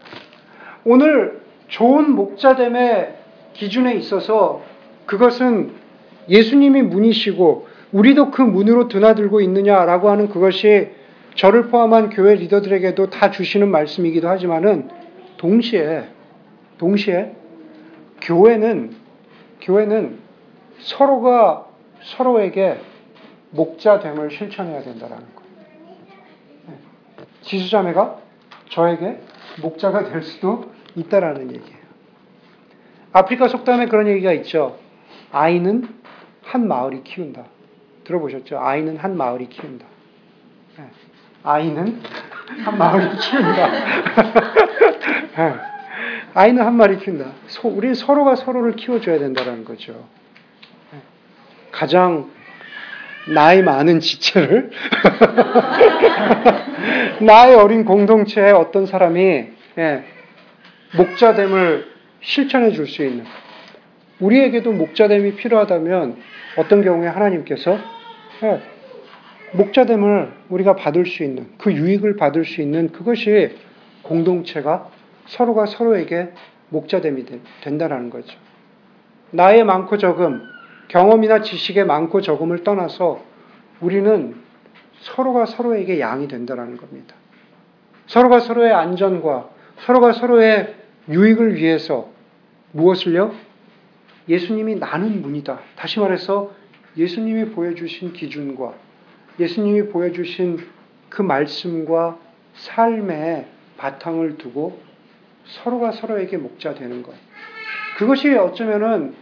오늘 0.84 1.42
좋은 1.68 2.12
목자됨의 2.12 3.14
기준에 3.54 3.96
있어서 3.96 4.64
그것은 5.06 5.72
예수님이 6.30 6.82
문이시고 6.82 7.68
우리도 7.92 8.32
그 8.32 8.42
문으로 8.42 8.88
드나들고 8.88 9.42
있느냐라고 9.42 10.10
하는 10.10 10.30
그것이 10.30 10.90
저를 11.36 11.68
포함한 11.68 12.10
교회 12.10 12.36
리더들에게도 12.36 13.10
다 13.10 13.32
주시는 13.32 13.70
말씀이기도 13.70 14.28
하지만은 14.28 14.90
동시에 15.38 16.06
동시에 16.78 17.34
교회는 18.22 18.96
교회는 19.62 20.20
서로가 20.80 21.68
서로에게 22.02 22.78
목자됨을 23.58 24.32
실천해야 24.32 24.82
된다라는 24.84 25.26
거예요. 25.36 25.52
네. 26.68 26.74
지수자매가 27.42 28.20
저에게 28.70 29.20
목자가 29.62 30.06
될 30.10 30.22
수도 30.22 30.72
있다라는 30.96 31.52
얘기예요. 31.56 31.78
아프리카 33.12 33.50
속담에 33.50 33.88
그런 33.88 34.08
얘기가 34.08 34.32
있죠. 34.34 34.78
아이는 35.32 35.90
한 36.44 36.68
마을이 36.68 37.04
키운다. 37.04 37.44
들어보셨죠? 38.06 38.60
아이는 38.60 38.96
한 38.98 39.18
마을이 39.18 39.50
키운다. 39.50 39.86
네. 40.78 40.90
아이는 41.44 42.02
한 42.64 42.78
마을이 42.78 43.18
키운다. 43.18 43.72
네. 45.36 45.56
아이는 46.34 46.64
한 46.64 46.76
마리 46.76 46.98
키운다. 46.98 47.32
우리 47.64 47.96
서로가 47.96 48.36
서로를 48.36 48.76
키워줘야 48.76 49.18
된다는 49.18 49.66
거죠. 49.66 50.06
가장 51.72 52.30
나이 53.34 53.62
많은 53.62 54.00
지체를 54.00 54.70
나의 57.22 57.56
어린 57.56 57.86
공동체에 57.86 58.52
어떤 58.52 58.86
사람이 58.86 59.48
예, 59.78 60.04
목자됨을 60.96 61.86
실천해 62.22 62.72
줄 62.72 62.88
수 62.88 63.04
있는 63.04 63.26
우리에게도 64.20 64.72
목자됨이 64.72 65.36
필요하다면 65.36 66.18
어떤 66.58 66.84
경우에 66.84 67.08
하나님께서 67.08 67.78
예, 68.44 68.62
목자됨을 69.54 70.32
우리가 70.50 70.76
받을 70.76 71.06
수 71.06 71.24
있는 71.24 71.48
그 71.58 71.72
유익을 71.72 72.18
받을 72.18 72.46
수 72.46 72.62
있는 72.62 72.92
그것이 72.92 73.56
공동체가 74.02 74.90
서로가 75.28 75.66
서로에게 75.66 76.30
목자됨이 76.70 77.26
된다는 77.62 78.10
거죠. 78.10 78.38
나의 79.32 79.64
많고 79.64 79.98
적음, 79.98 80.42
경험이나 80.88 81.42
지식의 81.42 81.86
많고 81.86 82.22
적음을 82.22 82.64
떠나서 82.64 83.24
우리는 83.82 84.36
서로가 85.02 85.46
서로에게 85.46 86.00
양이 86.00 86.28
된다는 86.28 86.78
겁니다. 86.78 87.16
서로가 88.08 88.40
서로의 88.40 88.74
안전과 88.74 89.50
서로가 89.80 90.14
서로의 90.14 90.76
유익을 91.10 91.56
위해서 91.56 92.10
무엇을요? 92.72 93.34
예수님이 94.28 94.76
나는 94.76 95.22
문이다. 95.22 95.60
다시 95.76 96.00
말해서 96.00 96.52
예수님이 96.98 97.52
보여주신 97.52 98.14
기준과 98.14 98.74
예수님이 99.40 99.90
보여주신 99.90 100.68
그 101.10 101.22
말씀과 101.22 102.18
삶의 102.56 103.46
바탕을 103.78 104.38
두고 104.38 104.82
서로가 105.46 105.92
서로에게 105.92 106.38
목자 106.38 106.74
되는 106.74 107.04
것. 107.04 107.14
그것이 107.98 108.34
어쩌면은 108.34 109.16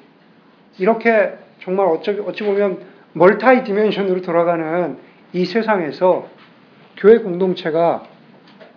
이렇게 0.79 1.37
정말 1.65 1.87
어찌, 1.87 2.11
어찌 2.11 2.43
보면 2.43 2.79
멀타이 3.13 3.63
디멘션으로 3.63 4.21
돌아가는 4.21 4.97
이 5.33 5.45
세상에서 5.45 6.27
교회 6.95 7.17
공동체가 7.17 8.03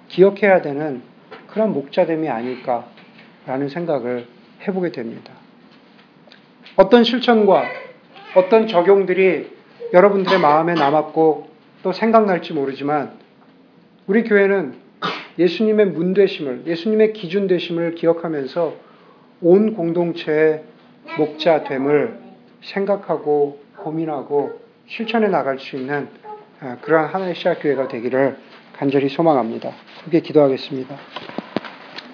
기억해야 0.08 0.62
되는 0.62 1.02
그런 1.48 1.74
목자됨이 1.74 2.28
아닐까라는 2.28 3.68
생각을 3.68 4.26
해보게 4.66 4.90
됩니다. 4.92 5.34
어떤 6.76 7.04
실천과 7.04 7.64
어떤 8.34 8.66
적용들이 8.66 9.50
여러분들의 9.92 10.40
마음에 10.40 10.72
남았고 10.74 11.48
또 11.82 11.92
생각날지 11.92 12.54
모르지만 12.54 13.12
우리 14.06 14.24
교회는 14.24 14.74
예수님의 15.38 15.86
문되심을, 15.88 16.62
예수님의 16.66 17.12
기준되심을 17.12 17.94
기억하면서 17.96 18.74
온 19.42 19.74
공동체의 19.74 20.64
목자됨을 21.18 22.27
생각하고 22.62 23.60
고민하고 23.76 24.60
실천해 24.86 25.28
나갈 25.28 25.58
수 25.58 25.76
있는 25.76 26.08
아, 26.60 26.76
그러한 26.80 27.08
하나의 27.08 27.34
시작교회가 27.34 27.88
되기를 27.88 28.36
간절히 28.76 29.08
소망합니다. 29.08 29.70
함께 30.02 30.20
기도하겠습니다. 30.20 30.96